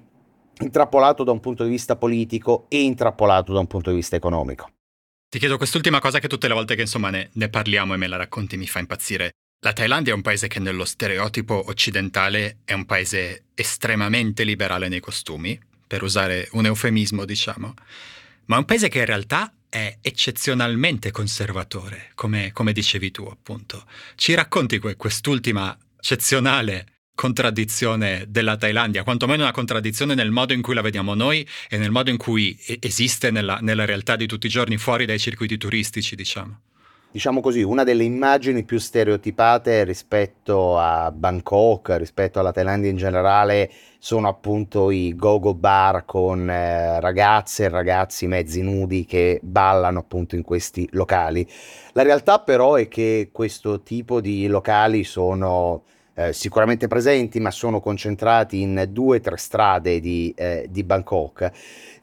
intrappolato 0.60 1.24
da 1.24 1.32
un 1.32 1.40
punto 1.40 1.64
di 1.64 1.70
vista 1.70 1.96
politico 1.96 2.66
e 2.68 2.82
intrappolato 2.82 3.54
da 3.54 3.60
un 3.60 3.66
punto 3.66 3.88
di 3.88 3.96
vista 3.96 4.14
economico. 4.14 4.70
Ti 5.30 5.38
chiedo 5.38 5.56
quest'ultima 5.56 6.00
cosa 6.00 6.18
che 6.18 6.28
tutte 6.28 6.46
le 6.46 6.52
volte 6.52 6.74
che 6.74 6.82
insomma 6.82 7.08
ne, 7.08 7.30
ne, 7.32 7.48
parliamo 7.48 7.94
e 7.94 7.96
me 7.96 8.06
la 8.06 8.18
racconti 8.18 8.58
mi 8.58 8.66
fa 8.66 8.80
impazzire. 8.80 9.30
La 9.64 9.72
Thailandia 9.72 10.12
è 10.12 10.14
un 10.14 10.20
paese 10.20 10.46
che 10.46 10.60
nello 10.60 10.84
stereotipo 10.84 11.64
occidentale 11.68 12.58
è 12.66 12.74
un 12.74 12.84
paese 12.84 13.44
estremamente 13.54 14.44
liberale 14.44 14.88
nei 14.88 15.00
costumi, 15.00 15.58
per 15.86 16.02
usare 16.02 16.50
un 16.52 16.66
eufemismo 16.66 17.24
diciamo, 17.24 17.72
ma 18.44 18.56
è 18.56 18.58
un 18.58 18.66
paese 18.66 18.88
che 18.88 18.98
in 18.98 19.06
realtà 19.06 19.50
è 19.70 19.96
eccezionalmente 20.02 21.10
conservatore, 21.10 22.10
come, 22.14 22.52
come 22.52 22.72
dicevi 22.74 23.10
tu 23.10 23.24
appunto. 23.24 23.86
Ci 24.16 24.34
racconti 24.34 24.78
quest'ultima 24.78 25.74
eccezionale 26.04 26.84
contraddizione 27.14 28.26
della 28.28 28.58
Thailandia, 28.58 29.04
quantomeno 29.04 29.44
una 29.44 29.52
contraddizione 29.52 30.14
nel 30.14 30.30
modo 30.30 30.52
in 30.52 30.60
cui 30.60 30.74
la 30.74 30.82
vediamo 30.82 31.14
noi 31.14 31.48
e 31.70 31.78
nel 31.78 31.90
modo 31.90 32.10
in 32.10 32.18
cui 32.18 32.58
esiste 32.78 33.30
nella, 33.30 33.58
nella 33.62 33.86
realtà 33.86 34.14
di 34.14 34.26
tutti 34.26 34.44
i 34.44 34.50
giorni 34.50 34.76
fuori 34.76 35.06
dai 35.06 35.18
circuiti 35.18 35.56
turistici, 35.56 36.14
diciamo 36.14 36.60
diciamo 37.14 37.40
così, 37.40 37.62
una 37.62 37.84
delle 37.84 38.02
immagini 38.02 38.64
più 38.64 38.76
stereotipate 38.76 39.84
rispetto 39.84 40.76
a 40.76 41.12
Bangkok, 41.12 41.94
rispetto 41.96 42.40
alla 42.40 42.50
Thailandia 42.50 42.90
in 42.90 42.96
generale, 42.96 43.70
sono 44.00 44.26
appunto 44.26 44.90
i 44.90 45.14
go-go 45.14 45.54
bar 45.54 46.04
con 46.06 46.50
eh, 46.50 46.98
ragazze 46.98 47.66
e 47.66 47.68
ragazzi 47.68 48.26
mezzi 48.26 48.62
nudi 48.62 49.04
che 49.04 49.38
ballano 49.44 50.00
appunto 50.00 50.34
in 50.34 50.42
questi 50.42 50.88
locali. 50.90 51.48
La 51.92 52.02
realtà 52.02 52.40
però 52.40 52.74
è 52.74 52.88
che 52.88 53.28
questo 53.30 53.82
tipo 53.82 54.20
di 54.20 54.48
locali 54.48 55.04
sono 55.04 55.84
eh, 56.14 56.32
sicuramente 56.32 56.86
presenti, 56.86 57.40
ma 57.40 57.50
sono 57.50 57.80
concentrati 57.80 58.60
in 58.60 58.86
due 58.90 59.18
o 59.18 59.20
tre 59.20 59.36
strade 59.36 60.00
di, 60.00 60.32
eh, 60.36 60.66
di 60.70 60.84
Bangkok. 60.84 61.50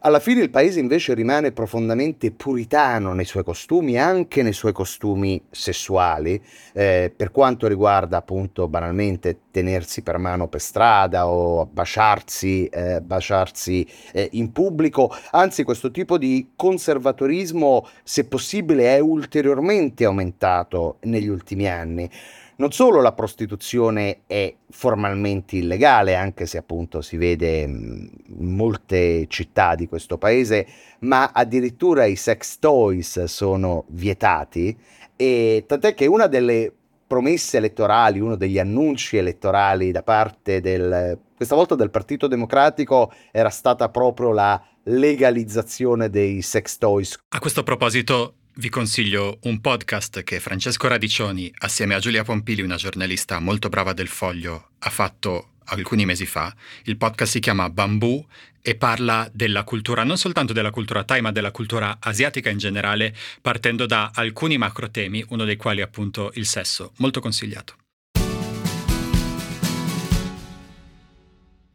Alla 0.03 0.19
fine 0.19 0.41
il 0.41 0.49
paese 0.49 0.79
invece 0.79 1.13
rimane 1.13 1.51
profondamente 1.51 2.31
puritano 2.31 3.13
nei 3.13 3.25
suoi 3.25 3.43
costumi, 3.43 3.99
anche 3.99 4.41
nei 4.41 4.53
suoi 4.53 4.73
costumi 4.73 5.39
sessuali, 5.51 6.41
eh, 6.73 7.13
per 7.15 7.29
quanto 7.29 7.67
riguarda 7.67 8.17
appunto 8.17 8.67
banalmente 8.67 9.41
tenersi 9.51 10.01
per 10.01 10.17
mano 10.17 10.47
per 10.47 10.59
strada 10.59 11.27
o 11.27 11.67
baciarsi, 11.67 12.65
eh, 12.65 13.01
baciarsi 13.01 13.85
eh, 14.11 14.29
in 14.33 14.51
pubblico, 14.51 15.13
anzi 15.31 15.63
questo 15.63 15.91
tipo 15.91 16.17
di 16.17 16.51
conservatorismo 16.55 17.87
se 18.03 18.25
possibile 18.25 18.95
è 18.95 18.99
ulteriormente 18.99 20.05
aumentato 20.05 20.97
negli 21.01 21.27
ultimi 21.27 21.69
anni 21.69 22.09
non 22.61 22.71
solo 22.71 23.01
la 23.01 23.13
prostituzione 23.13 24.21
è 24.27 24.53
formalmente 24.69 25.55
illegale, 25.55 26.13
anche 26.13 26.45
se 26.45 26.59
appunto 26.59 27.01
si 27.01 27.17
vede 27.17 27.61
in 27.61 28.11
molte 28.27 29.25
città 29.27 29.73
di 29.73 29.87
questo 29.87 30.19
paese, 30.19 30.67
ma 30.99 31.31
addirittura 31.33 32.05
i 32.05 32.15
sex 32.15 32.59
toys 32.59 33.23
sono 33.23 33.85
vietati 33.87 34.77
e 35.15 35.63
tant'è 35.65 35.95
che 35.95 36.05
una 36.05 36.27
delle 36.27 36.71
promesse 37.07 37.57
elettorali, 37.57 38.19
uno 38.19 38.35
degli 38.35 38.59
annunci 38.59 39.17
elettorali 39.17 39.91
da 39.91 40.03
parte 40.03 40.61
del, 40.61 41.17
questa 41.35 41.55
volta 41.55 41.73
del 41.73 41.89
Partito 41.89 42.27
Democratico 42.27 43.11
era 43.31 43.49
stata 43.49 43.89
proprio 43.89 44.31
la 44.33 44.63
legalizzazione 44.83 46.11
dei 46.11 46.43
sex 46.43 46.77
toys. 46.77 47.17
A 47.29 47.39
questo 47.39 47.63
proposito 47.63 48.35
vi 48.61 48.69
consiglio 48.69 49.39
un 49.45 49.59
podcast 49.59 50.21
che 50.21 50.39
Francesco 50.39 50.87
Radiccioni, 50.87 51.51
assieme 51.61 51.95
a 51.95 51.99
Giulia 51.99 52.23
Pompili, 52.23 52.61
una 52.61 52.75
giornalista 52.75 53.39
molto 53.39 53.69
brava 53.69 53.91
del 53.91 54.07
Foglio, 54.07 54.73
ha 54.77 54.89
fatto 54.91 55.53
alcuni 55.65 56.05
mesi 56.05 56.27
fa. 56.27 56.55
Il 56.83 56.95
podcast 56.95 57.31
si 57.31 57.39
chiama 57.39 57.71
Bambù 57.71 58.23
e 58.61 58.75
parla 58.75 59.27
della 59.33 59.63
cultura, 59.63 60.03
non 60.03 60.15
soltanto 60.15 60.53
della 60.53 60.69
cultura 60.69 61.03
Thai, 61.03 61.21
ma 61.21 61.31
della 61.31 61.49
cultura 61.49 61.97
asiatica 61.99 62.51
in 62.51 62.59
generale, 62.59 63.15
partendo 63.41 63.87
da 63.87 64.11
alcuni 64.13 64.59
macro 64.59 64.91
temi, 64.91 65.25
uno 65.29 65.43
dei 65.43 65.55
quali 65.55 65.81
appunto 65.81 66.29
il 66.35 66.45
sesso. 66.45 66.91
Molto 66.97 67.19
consigliato. 67.19 67.77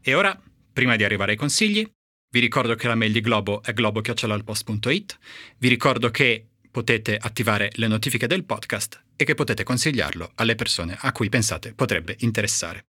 E 0.01 0.15
ora, 0.15 0.41
prima 0.73 0.95
di 0.95 1.03
arrivare 1.03 1.33
ai 1.33 1.37
consigli, 1.37 1.85
vi 2.31 2.41
ricordo 2.41 2.77
che 2.77 2.87
la 2.87 2.95
mail 2.95 3.11
di 3.11 3.21
Globo 3.21 3.61
è 3.65 3.73
globo.it. 3.73 5.19
Vi 5.59 5.69
ricordo 5.69 6.11
che 6.11 6.47
potete 6.77 7.17
attivare 7.19 7.71
le 7.77 7.87
notifiche 7.87 8.27
del 8.27 8.45
podcast 8.45 9.01
e 9.17 9.25
che 9.25 9.33
potete 9.33 9.63
consigliarlo 9.63 10.33
alle 10.35 10.57
persone 10.57 10.95
a 11.01 11.11
cui 11.11 11.31
pensate 11.31 11.73
potrebbe 11.73 12.17
interessare. 12.19 12.85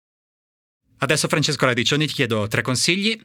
Adesso 0.99 1.29
Francesco 1.29 1.67
Radiccioni 1.67 2.09
ti 2.09 2.15
chiedo 2.15 2.49
tre 2.49 2.63
consigli, 2.63 3.17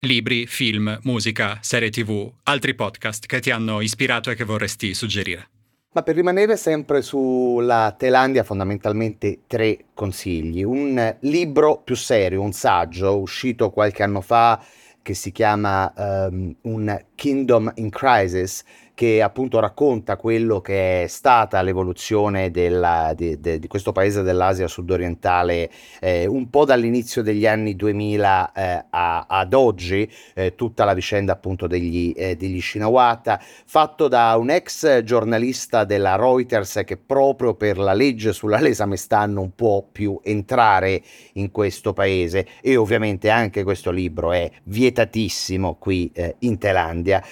libri, 0.00 0.46
film, 0.46 0.98
musica, 1.04 1.58
serie 1.62 1.88
tv, 1.88 2.30
altri 2.42 2.74
podcast 2.74 3.24
che 3.24 3.40
ti 3.40 3.50
hanno 3.50 3.80
ispirato 3.80 4.30
e 4.30 4.34
che 4.34 4.44
vorresti 4.44 4.92
suggerire. 4.92 5.48
Ma 5.94 6.02
per 6.02 6.16
rimanere 6.16 6.58
sempre 6.58 7.00
sulla 7.00 7.94
Thailandia, 7.98 8.44
fondamentalmente 8.44 9.44
tre 9.46 9.86
consigli. 9.94 10.62
Un 10.62 11.16
libro 11.20 11.80
più 11.82 11.96
serio, 11.96 12.42
un 12.42 12.52
saggio 12.52 13.18
uscito 13.18 13.70
qualche 13.70 14.02
anno 14.02 14.20
fa 14.20 14.62
che 15.02 15.14
si 15.14 15.32
chiama 15.32 15.90
um, 15.96 16.54
Un 16.62 17.04
Kingdom 17.14 17.72
in 17.76 17.88
Crisis, 17.88 18.62
che 19.00 19.22
appunto 19.22 19.60
racconta 19.60 20.18
quello 20.18 20.60
che 20.60 21.04
è 21.04 21.06
stata 21.06 21.62
l'evoluzione 21.62 22.50
della, 22.50 23.14
di, 23.16 23.40
de, 23.40 23.58
di, 23.58 23.66
questo 23.66 23.92
paese 23.92 24.20
dell'Asia 24.20 24.68
sudorientale 24.68 25.70
eh, 26.00 26.26
un 26.26 26.50
po' 26.50 26.66
dall'inizio 26.66 27.22
degli 27.22 27.46
anni 27.46 27.76
2000 27.76 28.52
eh, 28.52 28.84
a, 28.90 29.24
ad 29.26 29.54
oggi, 29.54 30.06
eh, 30.34 30.54
tutta 30.54 30.84
la 30.84 30.92
vicenda 30.92 31.32
appunto 31.32 31.66
degli, 31.66 32.12
eh, 32.14 32.36
degli 32.36 32.60
Shinawata, 32.60 33.40
fatto 33.64 34.06
da 34.06 34.36
un 34.36 34.50
ex 34.50 35.02
giornalista 35.02 35.84
della 35.84 36.16
Reuters 36.16 36.82
che 36.84 36.98
proprio 36.98 37.54
per 37.54 37.78
la 37.78 37.94
legge 37.94 38.34
sulla 38.34 38.60
lesa 38.60 38.84
maestà 38.84 39.24
non 39.24 39.54
può 39.54 39.82
più 39.90 40.20
entrare 40.22 41.02
in 41.34 41.50
questo 41.50 41.94
paese 41.94 42.46
e 42.60 42.76
ovviamente 42.76 43.30
anche 43.30 43.62
questo 43.62 43.90
libro 43.90 44.32
è 44.32 44.50
vietatissimo 44.64 45.76
qui 45.76 46.10
eh, 46.12 46.34
in 46.40 46.58
Thailandia. 46.58 47.24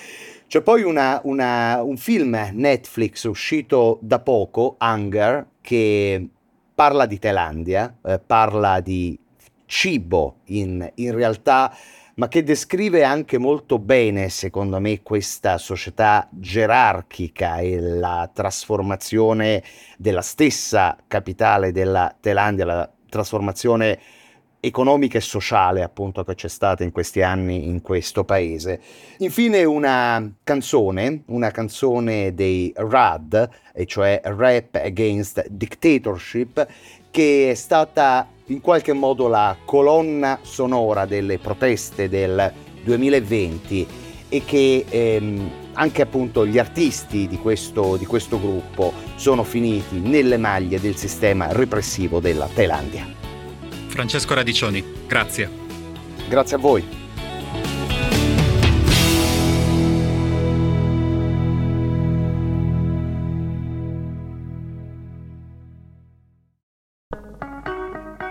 C'è 0.49 0.63
poi 0.63 0.83
una, 0.83 1.21
una, 1.25 1.83
un 1.83 1.99
film 1.99 2.35
Netflix 2.55 3.25
uscito 3.25 3.99
da 4.01 4.19
poco, 4.19 4.79
Hunger, 4.81 5.47
che 5.61 6.27
parla 6.75 7.05
di 7.05 7.19
Thailandia, 7.19 7.99
eh, 8.03 8.19
parla 8.19 8.81
di 8.81 9.19
cibo 9.67 10.37
in, 10.45 10.91
in 10.95 11.15
realtà, 11.15 11.71
ma 12.15 12.29
che 12.29 12.45
descrive 12.45 13.05
anche 13.05 13.37
molto 13.37 13.79
bene, 13.79 14.31
secondo 14.31 14.81
me, 14.81 15.03
questa 15.03 15.59
società 15.59 16.27
gerarchica 16.31 17.59
e 17.59 17.79
la 17.79 18.31
trasformazione 18.33 19.63
della 19.99 20.23
stessa 20.23 20.97
capitale 21.07 21.73
della 21.73 22.17
Thailandia, 22.19 22.65
la 22.65 22.91
trasformazione 23.11 24.01
economica 24.61 25.19
e 25.19 25.21
sociale 25.21 25.83
appunto 25.83 26.25
che 26.25 26.35
c'è 26.35 26.49
stata 26.49 26.83
in 26.83 26.91
questi 26.91 27.23
anni 27.23 27.67
in 27.69 27.81
questo 27.81 28.25
paese. 28.25 28.81
Infine 29.19 29.65
una 29.65 30.31
canzone, 30.43 31.23
una 31.27 31.51
canzone 31.51 32.35
dei 32.35 32.73
RAD, 32.75 33.49
e 33.73 33.87
cioè 33.87 34.21
Rap 34.25 34.75
Against 34.75 35.47
Dictatorship, 35.49 36.67
che 37.11 37.51
è 37.51 37.55
stata 37.55 38.27
in 38.47 38.61
qualche 38.61 38.93
modo 38.93 39.29
la 39.29 39.57
colonna 39.65 40.39
sonora 40.43 41.07
delle 41.07 41.39
proteste 41.39 42.09
del 42.09 42.53
2020 42.83 43.87
e 44.31 44.43
che 44.45 44.85
ehm, 44.89 45.51
anche 45.75 46.03
appunto 46.03 46.45
gli 46.47 46.59
artisti 46.59 47.29
di 47.29 47.39
questo, 47.39 47.97
di 47.97 48.05
questo 48.05 48.39
gruppo 48.41 48.93
sono 49.15 49.45
finiti 49.45 50.01
nelle 50.01 50.37
maglie 50.37 50.81
del 50.81 50.97
sistema 50.97 51.53
repressivo 51.53 52.21
della 52.21 52.49
Thailandia. 52.53 53.18
Francesco 53.99 54.33
Radiccioni, 54.33 54.85
grazie. 55.09 55.51
Grazie 56.29 56.55
a 56.55 56.59
voi. 56.61 57.08